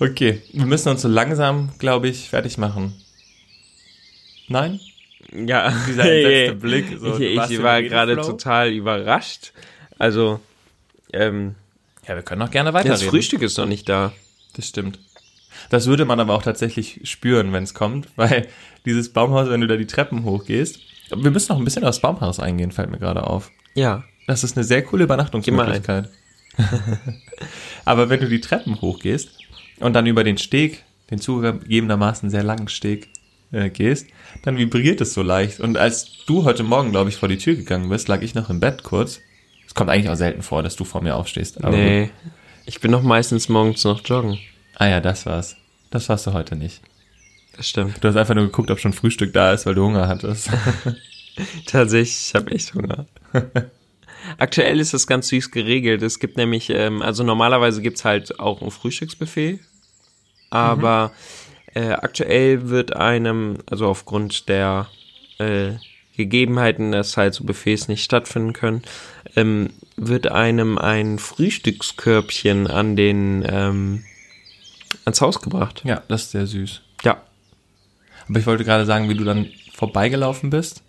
Okay, 0.01 0.41
wir 0.55 0.65
müssen 0.65 0.89
uns 0.89 1.03
so 1.03 1.09
langsam, 1.09 1.71
glaube 1.79 2.09
ich, 2.09 2.31
fertig 2.31 2.57
machen. 2.57 2.95
Nein? 4.49 4.81
Ja, 5.31 5.73
Dieser 5.87 6.05
entsetzte 6.11 6.55
Blick, 6.55 6.99
so, 6.99 7.19
ich 7.19 7.39
ich 7.51 7.63
war 7.63 7.83
gerade 7.83 8.17
total 8.17 8.71
überrascht. 8.71 9.53
Also, 9.99 10.41
ähm, 11.13 11.55
Ja, 12.09 12.15
wir 12.15 12.23
können 12.23 12.39
noch 12.39 12.51
gerne 12.51 12.73
das 12.73 12.83
weiterreden. 12.83 13.11
Frühstück 13.11 13.43
ist 13.43 13.59
noch 13.59 13.67
nicht 13.67 13.91
da. 13.91 14.13
Das 14.57 14.67
stimmt. 14.67 14.99
Das 15.69 15.87
würde 15.87 16.07
man 16.07 16.19
aber 16.19 16.35
auch 16.35 16.43
tatsächlich 16.43 17.01
spüren, 17.05 17.53
wenn 17.53 17.65
es 17.65 17.75
kommt, 17.75 18.09
weil 18.17 18.49
dieses 18.87 19.13
Baumhaus, 19.13 19.51
wenn 19.51 19.61
du 19.61 19.67
da 19.67 19.77
die 19.77 19.87
Treppen 19.87 20.25
hochgehst, 20.25 20.81
wir 21.15 21.31
müssen 21.31 21.53
noch 21.53 21.59
ein 21.59 21.65
bisschen 21.65 21.85
aufs 21.85 22.01
Baumhaus 22.01 22.41
eingehen, 22.41 22.73
fällt 22.73 22.91
mir 22.91 22.99
gerade 22.99 23.27
auf. 23.27 23.51
Ja, 23.75 24.05
Das 24.27 24.45
ist 24.45 24.57
eine 24.57 24.65
sehr 24.65 24.83
coole 24.83 25.05
Übernachtungsmöglichkeit. 25.05 26.09
aber 27.85 28.09
wenn 28.09 28.21
du 28.21 28.29
die 28.29 28.41
Treppen 28.41 28.81
hochgehst 28.81 29.31
und 29.81 29.95
dann 29.95 30.07
über 30.07 30.25
den 30.25 30.39
Steg, 30.39 30.85
den 31.11 31.19
zugegebenermaßen 31.19 32.31
sehr 32.31 32.43
langen 32.43 32.69
Steg, 32.69 33.09
äh, 33.53 33.71
gehst, 33.71 34.07
dann 34.43 34.57
vibriert 34.57 35.01
es 35.01 35.13
so 35.13 35.23
leicht. 35.23 35.61
Und 35.61 35.77
als 35.77 36.25
du 36.27 36.45
heute 36.45 36.63
Morgen, 36.63 36.91
glaube 36.91 37.11
ich, 37.11 37.17
vor 37.17 37.29
die 37.29 37.39
Tür 37.39 37.57
gegangen 37.57 37.89
bist, 37.89 38.09
lag 38.09 38.23
ich 38.23 38.35
noch 38.35 38.51
im 38.51 38.61
Bett 38.61 38.83
kurz. 38.83 39.21
Es 39.67 39.75
kommt 39.75 39.91
eigentlich 39.91 40.11
auch 40.11 40.17
selten 40.17 40.43
vor, 40.43 40.63
dass 40.63 40.77
du 40.77 40.85
vor 40.85 41.03
mir 41.03 41.17
aufstehst. 41.17 41.59
Aber 41.59 41.71
gut. 41.71 41.79
nee. 41.79 42.11
Ich 42.67 42.81
bin 42.81 42.93
doch 42.93 43.03
meistens 43.03 43.49
morgens 43.49 43.83
noch 43.85 44.03
joggen. 44.05 44.39
Ah 44.77 44.87
ja, 44.87 45.01
das 45.01 45.27
war's. 45.27 45.57
Das 45.91 46.09
warst 46.09 46.27
du 46.27 46.33
heute 46.33 46.55
nicht. 46.55 46.81
Das 47.57 47.69
stimmt. 47.69 48.03
Du 48.03 48.09
hast 48.09 48.17
einfach 48.17 48.35
nur 48.35 48.45
geguckt, 48.45 48.71
ob 48.71 48.79
schon 48.79 48.93
Frühstück 48.93 49.33
da 49.33 49.53
ist, 49.53 49.67
weil 49.67 49.75
du 49.75 49.85
Hunger 49.85 50.07
hattest. 50.07 50.51
Tatsächlich, 51.67 52.29
ich 52.29 52.35
habe 52.35 52.51
echt 52.53 52.75
Hunger. 52.75 53.07
Aktuell 54.39 54.81
ist 54.81 54.95
das 54.95 55.07
ganz 55.07 55.29
süß 55.29 55.51
geregelt. 55.51 56.03
Es 56.03 56.19
gibt 56.19 56.37
nämlich, 56.37 56.71
ähm, 56.71 57.03
also 57.03 57.25
normalerweise 57.25 57.83
gibt's 57.83 58.05
halt 58.05 58.39
auch 58.39 58.63
ein 58.63 58.71
Frühstücksbuffet, 58.71 59.61
aber 60.51 61.13
äh, 61.75 61.93
aktuell 61.93 62.69
wird 62.69 62.95
einem, 62.97 63.59
also 63.71 63.87
aufgrund 63.87 64.49
der 64.49 64.89
äh, 65.39 65.73
Gegebenheiten, 66.17 66.93
dass 66.93 67.17
halt 67.17 67.35
so 67.35 67.45
Buffets 67.45 67.89
nicht 67.89 68.05
stattfinden 68.05 68.53
können, 68.53 68.83
ähm, 69.37 69.71
wird 69.97 70.27
einem 70.27 70.79
ein 70.79 71.19
Frühstückskörbchen 71.19 72.67
an 72.67 72.97
den 72.97 73.45
ähm, 73.49 74.05
ans 75.05 75.21
Haus 75.21 75.41
gebracht. 75.41 75.83
Ja, 75.85 76.03
das 76.09 76.25
ist 76.25 76.31
sehr 76.33 76.47
süß. 76.47 76.83
Ja. 77.05 77.23
Aber 78.29 78.39
ich 78.39 78.47
wollte 78.47 78.65
gerade 78.65 78.85
sagen, 78.85 79.09
wie 79.09 79.15
du 79.15 79.25
dann 79.25 79.47
vorbeigelaufen 79.73 80.51
bist, 80.51 80.83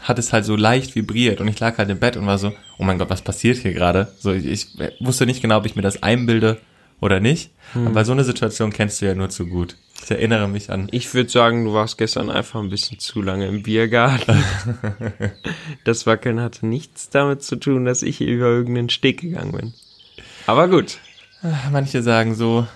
hat 0.00 0.18
es 0.18 0.32
halt 0.32 0.44
so 0.44 0.56
leicht 0.56 0.96
vibriert 0.96 1.40
und 1.40 1.48
ich 1.48 1.60
lag 1.60 1.78
halt 1.78 1.88
im 1.88 2.00
Bett 2.00 2.16
und 2.16 2.26
war 2.26 2.38
so, 2.38 2.52
oh 2.78 2.84
mein 2.84 2.98
Gott, 2.98 3.10
was 3.10 3.22
passiert 3.22 3.58
hier 3.58 3.72
gerade? 3.72 4.12
So, 4.18 4.32
ich, 4.32 4.44
ich 4.44 4.68
wusste 4.98 5.24
nicht 5.24 5.40
genau, 5.40 5.58
ob 5.58 5.66
ich 5.66 5.76
mir 5.76 5.82
das 5.82 6.02
einbilde 6.02 6.60
oder 7.00 7.20
nicht. 7.20 7.50
Aber 7.74 8.04
so 8.04 8.12
eine 8.12 8.24
Situation 8.24 8.72
kennst 8.72 9.00
du 9.02 9.06
ja 9.06 9.14
nur 9.14 9.28
zu 9.30 9.46
gut. 9.46 9.76
Ich 10.02 10.10
erinnere 10.10 10.48
mich 10.48 10.70
an. 10.70 10.88
Ich 10.92 11.12
würde 11.14 11.30
sagen, 11.30 11.64
du 11.64 11.72
warst 11.72 11.96
gestern 11.98 12.30
einfach 12.30 12.60
ein 12.60 12.68
bisschen 12.68 12.98
zu 12.98 13.22
lange 13.22 13.46
im 13.46 13.62
Biergarten. 13.62 14.44
das 15.84 16.06
Wackeln 16.06 16.40
hatte 16.40 16.66
nichts 16.66 17.08
damit 17.10 17.42
zu 17.42 17.56
tun, 17.56 17.84
dass 17.84 18.02
ich 18.02 18.20
über 18.20 18.46
irgendeinen 18.46 18.90
Steg 18.90 19.20
gegangen 19.22 19.52
bin. 19.52 19.74
Aber 20.46 20.68
gut. 20.68 20.98
Manche 21.72 22.02
sagen 22.02 22.34
so, 22.34 22.66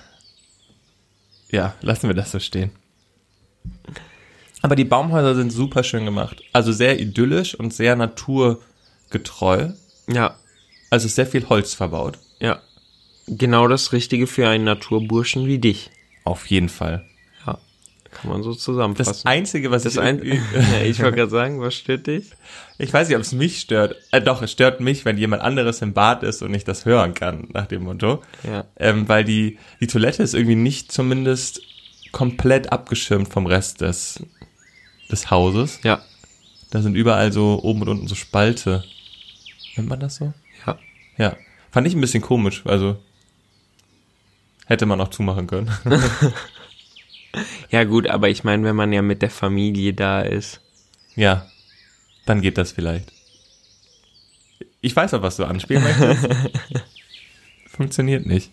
ja, 1.50 1.74
lassen 1.81 2.09
wir 2.09 2.14
das 2.14 2.31
so 2.33 2.38
stehen. 2.38 2.70
Aber 4.62 4.74
die 4.74 4.85
Baumhäuser 4.85 5.35
sind 5.35 5.52
super 5.52 5.85
schön 5.85 6.04
gemacht. 6.04 6.42
Also 6.52 6.72
sehr 6.72 6.98
idyllisch 6.98 7.54
und 7.54 7.72
sehr 7.72 7.94
naturgetreu. 7.96 9.70
Ja, 10.09 10.37
Also 10.90 11.07
ist 11.07 11.14
sehr 11.16 11.26
viel 11.26 11.48
Holz 11.48 11.74
verbaut. 11.74 12.18
ja. 12.40 12.61
Genau 13.29 13.69
das 13.69 13.93
Richtige 13.93 14.27
für 14.27 14.49
einen 14.49 14.64
Naturburschen 14.64 15.47
wie 15.47 15.59
dich. 15.59 15.91
Auf 16.25 16.47
jeden 16.47 16.69
Fall. 16.69 17.05
Ja. 17.47 17.59
Kann 18.11 18.31
man 18.31 18.43
so 18.43 18.53
Das 18.53 18.62
zusammenfassen. 18.62 19.27
Einzige, 19.29 19.71
was 19.71 19.83
Das 19.83 19.95
ich 19.95 20.01
ein, 20.01 20.23
ja, 20.25 20.83
ich 20.85 21.01
wollte 21.01 21.17
gerade 21.17 21.31
sagen, 21.31 21.61
was 21.61 21.75
stört 21.75 22.07
dich? 22.07 22.31
Ich 22.79 22.93
weiß 22.93 23.09
nicht, 23.09 23.17
ob 23.17 23.23
es 23.23 23.33
mich 23.33 23.61
stört. 23.61 23.97
Äh, 24.12 24.21
doch, 24.21 24.43
es 24.43 24.53
stört 24.53 24.81
mich, 24.81 25.05
wenn 25.05 25.19
jemand 25.19 25.43
anderes 25.43 25.83
im 25.83 25.93
Bad 25.93 26.23
ist 26.23 26.43
und 26.43 26.55
ich 26.55 26.64
das 26.64 26.85
hören 26.85 27.14
kann, 27.14 27.49
nach 27.53 27.67
dem 27.67 27.85
Motto. 27.85 28.23
Ja. 28.45 28.64
Ähm, 28.77 29.09
weil 29.09 29.25
die, 29.25 29.59
die 29.81 29.87
Toilette 29.87 30.23
ist 30.23 30.35
irgendwie 30.35 30.57
nicht 30.57 30.91
zumindest 30.93 31.62
komplett 32.12 32.73
abgeschirmt 32.73 33.29
vom 33.33 33.47
Rest 33.47 33.81
des, 33.81 34.23
des 35.11 35.31
Hauses. 35.31 35.81
Ja. 35.83 36.01
Da 36.71 36.83
sind 36.83 36.95
überall 36.95 37.33
so 37.33 37.61
oben 37.62 37.83
und 37.83 37.88
unten 37.88 38.09
so 38.09 38.14
Spalte. 38.14 38.85
Nennt 39.77 39.88
man 39.88 40.01
das 40.01 40.17
so? 40.17 40.33
Ja. 40.67 40.79
Ja. 41.17 41.37
Fand 41.71 41.87
ich 41.87 41.95
ein 41.95 42.01
bisschen 42.01 42.23
komisch. 42.23 42.62
Also 42.64 42.97
hätte 44.68 44.87
man 44.87 45.00
auch 45.00 45.09
zumachen 45.09 45.46
können. 45.46 45.70
Ja, 47.70 47.85
gut, 47.85 48.09
aber 48.09 48.31
ich 48.31 48.42
meine, 48.42 48.64
wenn 48.64 48.74
man 48.74 48.92
ja 48.92 49.02
mit 49.02 49.20
der 49.20 49.31
Familie 49.31 49.92
da 49.92 50.22
ist. 50.22 50.61
ja. 51.14 51.46
Dann 52.24 52.42
geht 52.42 52.59
das 52.59 52.72
vielleicht. 52.72 53.12
Ich 54.83 54.94
weiß 54.94 55.14
auch, 55.14 55.22
was 55.22 55.37
du 55.37 55.44
anspielen 55.44 55.83
möchtest. 55.83 56.28
Funktioniert 57.68 58.26
nicht. 58.26 58.50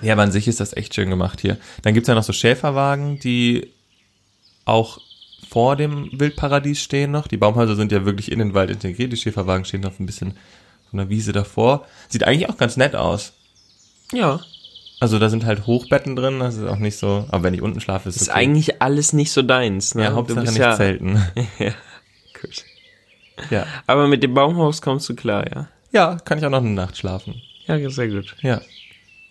Ja, 0.00 0.14
aber 0.14 0.22
an 0.22 0.32
sich 0.32 0.48
ist 0.48 0.58
das 0.58 0.76
echt 0.76 0.94
schön 0.94 1.10
gemacht 1.10 1.40
hier. 1.40 1.58
Dann 1.82 1.94
gibt's 1.94 2.08
ja 2.08 2.16
noch 2.16 2.24
so 2.24 2.32
Schäferwagen, 2.32 3.20
die 3.20 3.68
auch 4.64 4.98
vor 5.48 5.76
dem 5.76 6.08
Wildparadies 6.12 6.80
stehen 6.80 7.12
noch. 7.12 7.28
Die 7.28 7.36
Baumhäuser 7.36 7.76
sind 7.76 7.92
ja 7.92 8.04
wirklich 8.04 8.32
in 8.32 8.40
den 8.40 8.54
Wald 8.54 8.70
integriert. 8.70 9.12
Die 9.12 9.16
Schäferwagen 9.16 9.64
stehen 9.64 9.84
auf 9.86 10.00
ein 10.00 10.06
bisschen 10.06 10.32
so 10.90 10.96
einer 10.96 11.08
Wiese 11.08 11.32
davor. 11.32 11.86
Sieht 12.08 12.24
eigentlich 12.24 12.48
auch 12.48 12.56
ganz 12.56 12.76
nett 12.76 12.96
aus. 12.96 13.32
Ja. 14.12 14.40
Also 15.00 15.18
da 15.18 15.28
sind 15.28 15.44
halt 15.44 15.66
Hochbetten 15.66 16.14
drin, 16.14 16.38
das 16.38 16.56
ist 16.56 16.68
auch 16.68 16.78
nicht 16.78 16.96
so, 16.96 17.26
aber 17.28 17.42
wenn 17.42 17.54
ich 17.54 17.62
unten 17.62 17.80
schlafe, 17.80 18.08
ist 18.08 18.16
Ist 18.16 18.28
okay. 18.28 18.38
eigentlich 18.38 18.80
alles 18.80 19.12
nicht 19.12 19.32
so 19.32 19.42
deins, 19.42 19.96
ne? 19.96 20.04
ja, 20.04 20.12
Hauptsache 20.12 20.44
nicht 20.44 20.56
ja, 20.56 20.76
zelten. 20.76 21.20
Ja, 21.58 21.72
gut. 22.40 22.64
Ja. 23.50 23.66
Aber 23.86 24.06
mit 24.06 24.22
dem 24.22 24.34
Baumhaus 24.34 24.80
kommst 24.80 25.08
du 25.08 25.16
klar, 25.16 25.44
ja? 25.52 25.68
ja, 25.90 26.18
kann 26.24 26.38
ich 26.38 26.44
auch 26.44 26.50
noch 26.50 26.58
eine 26.58 26.70
Nacht 26.70 26.96
schlafen. 26.96 27.42
Ja, 27.66 27.90
sehr 27.90 28.08
gut. 28.08 28.36
Ja. 28.42 28.60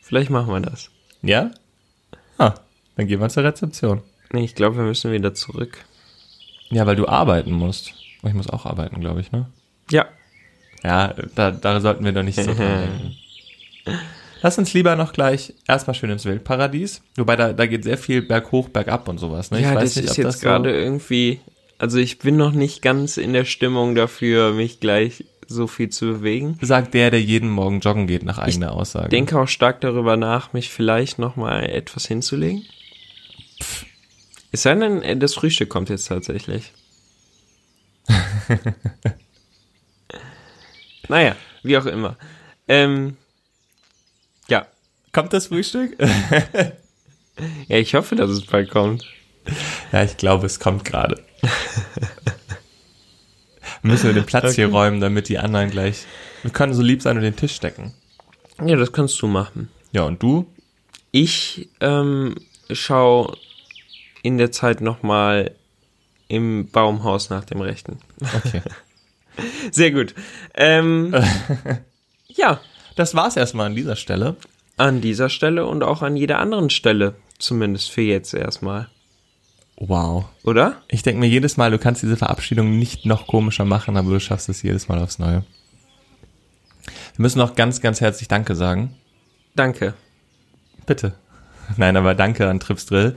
Vielleicht 0.01 0.29
machen 0.29 0.51
wir 0.51 0.59
das. 0.59 0.89
Ja? 1.21 1.51
Ah, 2.37 2.55
dann 2.97 3.07
gehen 3.07 3.21
wir 3.21 3.29
zur 3.29 3.43
Rezeption. 3.43 4.01
Nee, 4.33 4.43
ich 4.43 4.55
glaube, 4.55 4.77
wir 4.77 4.83
müssen 4.83 5.11
wieder 5.11 5.33
zurück. 5.33 5.85
Ja, 6.69 6.85
weil 6.85 6.95
du 6.95 7.07
arbeiten 7.07 7.51
musst. 7.51 7.93
Ich 8.23 8.33
muss 8.33 8.49
auch 8.49 8.65
arbeiten, 8.65 8.99
glaube 8.99 9.21
ich, 9.21 9.31
ne? 9.31 9.45
Ja. 9.89 10.05
Ja, 10.83 11.13
da, 11.35 11.51
da 11.51 11.79
sollten 11.79 12.03
wir 12.03 12.11
doch 12.11 12.23
nicht 12.23 12.35
so 12.35 12.53
dran 12.53 12.57
denken. 13.85 14.01
Lass 14.41 14.57
uns 14.57 14.73
lieber 14.73 14.95
noch 14.95 15.13
gleich 15.13 15.53
erstmal 15.67 15.93
schön 15.93 16.09
ins 16.09 16.25
Wildparadies. 16.25 17.01
Wobei 17.15 17.35
da, 17.35 17.53
da 17.53 17.65
geht 17.67 17.83
sehr 17.83 17.97
viel 17.97 18.21
berghoch, 18.21 18.69
bergab 18.69 19.07
und 19.07 19.19
sowas. 19.19 19.51
Ne? 19.51 19.61
ja, 19.61 19.69
ich 19.69 19.75
weiß 19.75 19.83
das 19.83 19.95
nicht, 19.97 20.05
ist 20.05 20.11
ob 20.11 20.17
jetzt 20.17 20.25
das 20.25 20.39
so- 20.39 20.47
gerade 20.47 20.71
irgendwie. 20.75 21.39
Also 21.77 21.97
ich 21.97 22.19
bin 22.19 22.37
noch 22.37 22.51
nicht 22.51 22.81
ganz 22.81 23.17
in 23.17 23.33
der 23.33 23.45
Stimmung 23.45 23.95
dafür, 23.95 24.53
mich 24.53 24.79
gleich 24.79 25.25
so 25.47 25.67
viel 25.67 25.89
zu 25.89 26.05
bewegen. 26.05 26.57
Sagt 26.61 26.93
der, 26.93 27.11
der 27.11 27.21
jeden 27.21 27.49
Morgen 27.49 27.79
joggen 27.81 28.07
geht, 28.07 28.23
nach 28.23 28.37
eigener 28.37 28.73
Aussage. 28.73 29.09
Denke 29.09 29.39
auch 29.39 29.47
stark 29.47 29.81
darüber 29.81 30.15
nach, 30.15 30.53
mich 30.53 30.69
vielleicht 30.69 31.19
noch 31.19 31.35
mal 31.35 31.63
etwas 31.63 32.07
hinzulegen. 32.07 32.63
Es 34.51 34.61
sei 34.63 34.75
denn, 34.75 35.19
das 35.19 35.33
Frühstück 35.33 35.69
kommt 35.69 35.89
jetzt 35.89 36.07
tatsächlich. 36.07 36.71
naja, 41.09 41.35
wie 41.63 41.77
auch 41.77 41.85
immer. 41.85 42.17
Ähm. 42.67 43.17
Kommt 45.11 45.33
das 45.33 45.47
Frühstück? 45.47 45.97
ja, 47.67 47.77
ich 47.77 47.95
hoffe, 47.95 48.15
dass 48.15 48.29
es 48.29 48.45
bald 48.45 48.69
kommt. 48.69 49.05
ja, 49.91 50.03
ich 50.03 50.17
glaube, 50.17 50.45
es 50.45 50.59
kommt 50.59 50.85
gerade. 50.85 51.21
Müssen 53.81 54.07
wir 54.07 54.13
den 54.13 54.25
Platz 54.25 54.55
hier 54.55 54.69
räumen, 54.69 55.01
damit 55.01 55.27
die 55.27 55.39
anderen 55.39 55.71
gleich. 55.71 56.05
Wir 56.43 56.51
können 56.51 56.73
so 56.73 56.81
lieb 56.81 57.01
sein 57.01 57.17
und 57.17 57.23
den 57.23 57.35
Tisch 57.35 57.59
decken. 57.59 57.93
Ja, 58.63 58.75
das 58.75 58.91
kannst 58.91 59.21
du 59.21 59.27
machen. 59.27 59.69
Ja, 59.91 60.03
und 60.03 60.21
du? 60.21 60.45
Ich 61.11 61.69
ähm, 61.79 62.35
schau 62.71 63.35
in 64.21 64.37
der 64.37 64.51
Zeit 64.51 64.81
noch 64.81 65.01
mal 65.03 65.51
im 66.27 66.69
Baumhaus 66.69 67.29
nach 67.29 67.43
dem 67.43 67.59
Rechten. 67.61 67.99
Okay. 68.37 68.61
Sehr 69.71 69.91
gut. 69.91 70.13
Ähm, 70.53 71.13
ja, 72.27 72.61
Das 72.95 73.15
war's 73.15 73.35
erstmal 73.35 73.65
an 73.67 73.75
dieser 73.75 73.95
Stelle. 73.95 74.35
An 74.81 74.99
dieser 74.99 75.29
Stelle 75.29 75.67
und 75.67 75.83
auch 75.83 76.01
an 76.01 76.17
jeder 76.17 76.39
anderen 76.39 76.71
Stelle, 76.71 77.13
zumindest 77.37 77.91
für 77.91 78.01
jetzt 78.01 78.33
erstmal. 78.33 78.87
Wow. 79.77 80.25
Oder? 80.43 80.81
Ich 80.87 81.03
denke 81.03 81.19
mir 81.19 81.27
jedes 81.27 81.55
Mal, 81.55 81.69
du 81.69 81.77
kannst 81.77 82.01
diese 82.01 82.17
Verabschiedung 82.17 82.79
nicht 82.79 83.05
noch 83.05 83.27
komischer 83.27 83.63
machen, 83.63 83.95
aber 83.95 84.09
du 84.09 84.19
schaffst 84.19 84.49
es 84.49 84.63
jedes 84.63 84.87
Mal 84.87 84.99
aufs 84.99 85.19
Neue. 85.19 85.43
Wir 87.15 87.23
müssen 87.23 87.37
noch 87.37 87.53
ganz, 87.55 87.79
ganz 87.79 88.01
herzlich 88.01 88.27
Danke 88.27 88.55
sagen. 88.55 88.95
Danke. 89.55 89.93
Bitte. 90.87 91.13
Nein, 91.77 91.95
aber 91.95 92.15
danke 92.15 92.49
an 92.49 92.59
Trips 92.59 92.87
Drill, 92.87 93.15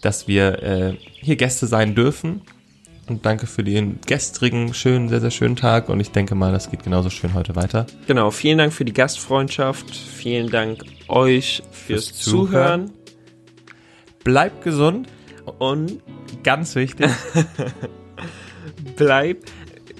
dass 0.00 0.28
wir 0.28 0.62
äh, 0.62 0.96
hier 1.20 1.34
Gäste 1.34 1.66
sein 1.66 1.96
dürfen. 1.96 2.42
Und 3.06 3.26
danke 3.26 3.46
für 3.46 3.62
den 3.62 3.98
gestrigen, 4.06 4.72
schönen, 4.72 5.08
sehr, 5.10 5.20
sehr 5.20 5.30
schönen 5.30 5.56
Tag. 5.56 5.88
Und 5.90 6.00
ich 6.00 6.10
denke 6.10 6.34
mal, 6.34 6.52
das 6.52 6.70
geht 6.70 6.82
genauso 6.84 7.10
schön 7.10 7.34
heute 7.34 7.54
weiter. 7.54 7.86
Genau, 8.06 8.30
vielen 8.30 8.58
Dank 8.58 8.72
für 8.72 8.84
die 8.86 8.94
Gastfreundschaft. 8.94 9.94
Vielen 9.94 10.48
Dank 10.50 10.84
euch 11.08 11.62
fürs, 11.70 12.08
Fürs 12.08 12.18
Zuhören. 12.18 12.90
Bleibt 14.24 14.62
gesund. 14.64 15.08
Und 15.58 16.00
Ganz 16.42 16.74
wichtig. 16.74 17.10
bleib. 18.96 19.38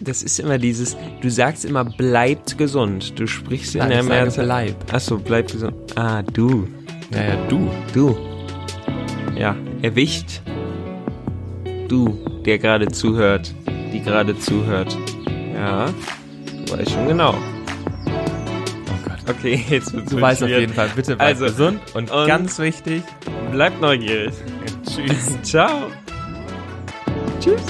Das 0.01 0.23
ist 0.23 0.41
immer 0.41 0.59
dieses, 0.59 0.97
du 1.21 1.31
sagst 1.31 1.65
immer, 1.65 1.85
bleibt 1.85 2.59
gesund. 2.59 3.19
Du 3.19 3.27
sprichst 3.27 3.75
in 3.75 3.81
Nein, 3.81 3.91
der 3.91 4.01
ich 4.01 4.07
sage, 4.07 4.21
Mehrzahl. 4.23 4.45
bleib. 4.47 4.95
Achso, 4.95 5.19
bleib 5.19 5.51
gesund. 5.53 5.75
Ah, 5.97 6.23
du. 6.23 6.69
ja, 7.13 7.23
ja, 7.25 7.47
du. 7.49 7.71
Du. 7.93 8.17
Ja, 9.39 9.57
erwischt. 9.83 10.41
Du, 11.89 12.19
der 12.45 12.59
gerade 12.59 12.89
zuhört. 12.89 13.55
Die 13.93 14.01
gerade 14.03 14.39
zuhört. 14.39 14.97
Ja, 15.55 15.87
du 16.67 16.73
weißt 16.77 16.91
schon 16.91 17.07
genau. 17.09 17.35
Oh 18.07 19.09
Gott. 19.09 19.19
Okay, 19.37 19.65
jetzt 19.71 19.93
wird's 19.93 20.11
Du 20.11 20.21
weißt 20.21 20.43
auf 20.43 20.49
jeden 20.49 20.73
Fall, 20.73 20.89
bitte 20.97 21.17
bleib 21.17 21.29
Also, 21.29 21.45
gesund. 21.47 21.81
Und, 21.95 22.11
und- 22.11 22.27
ganz 22.27 22.59
wichtig, 22.59 23.03
Bleibt 23.53 23.81
neugierig. 23.81 24.33
tschüss. 24.89 25.41
Ciao. 25.43 25.91
Tschüss. 27.41 27.63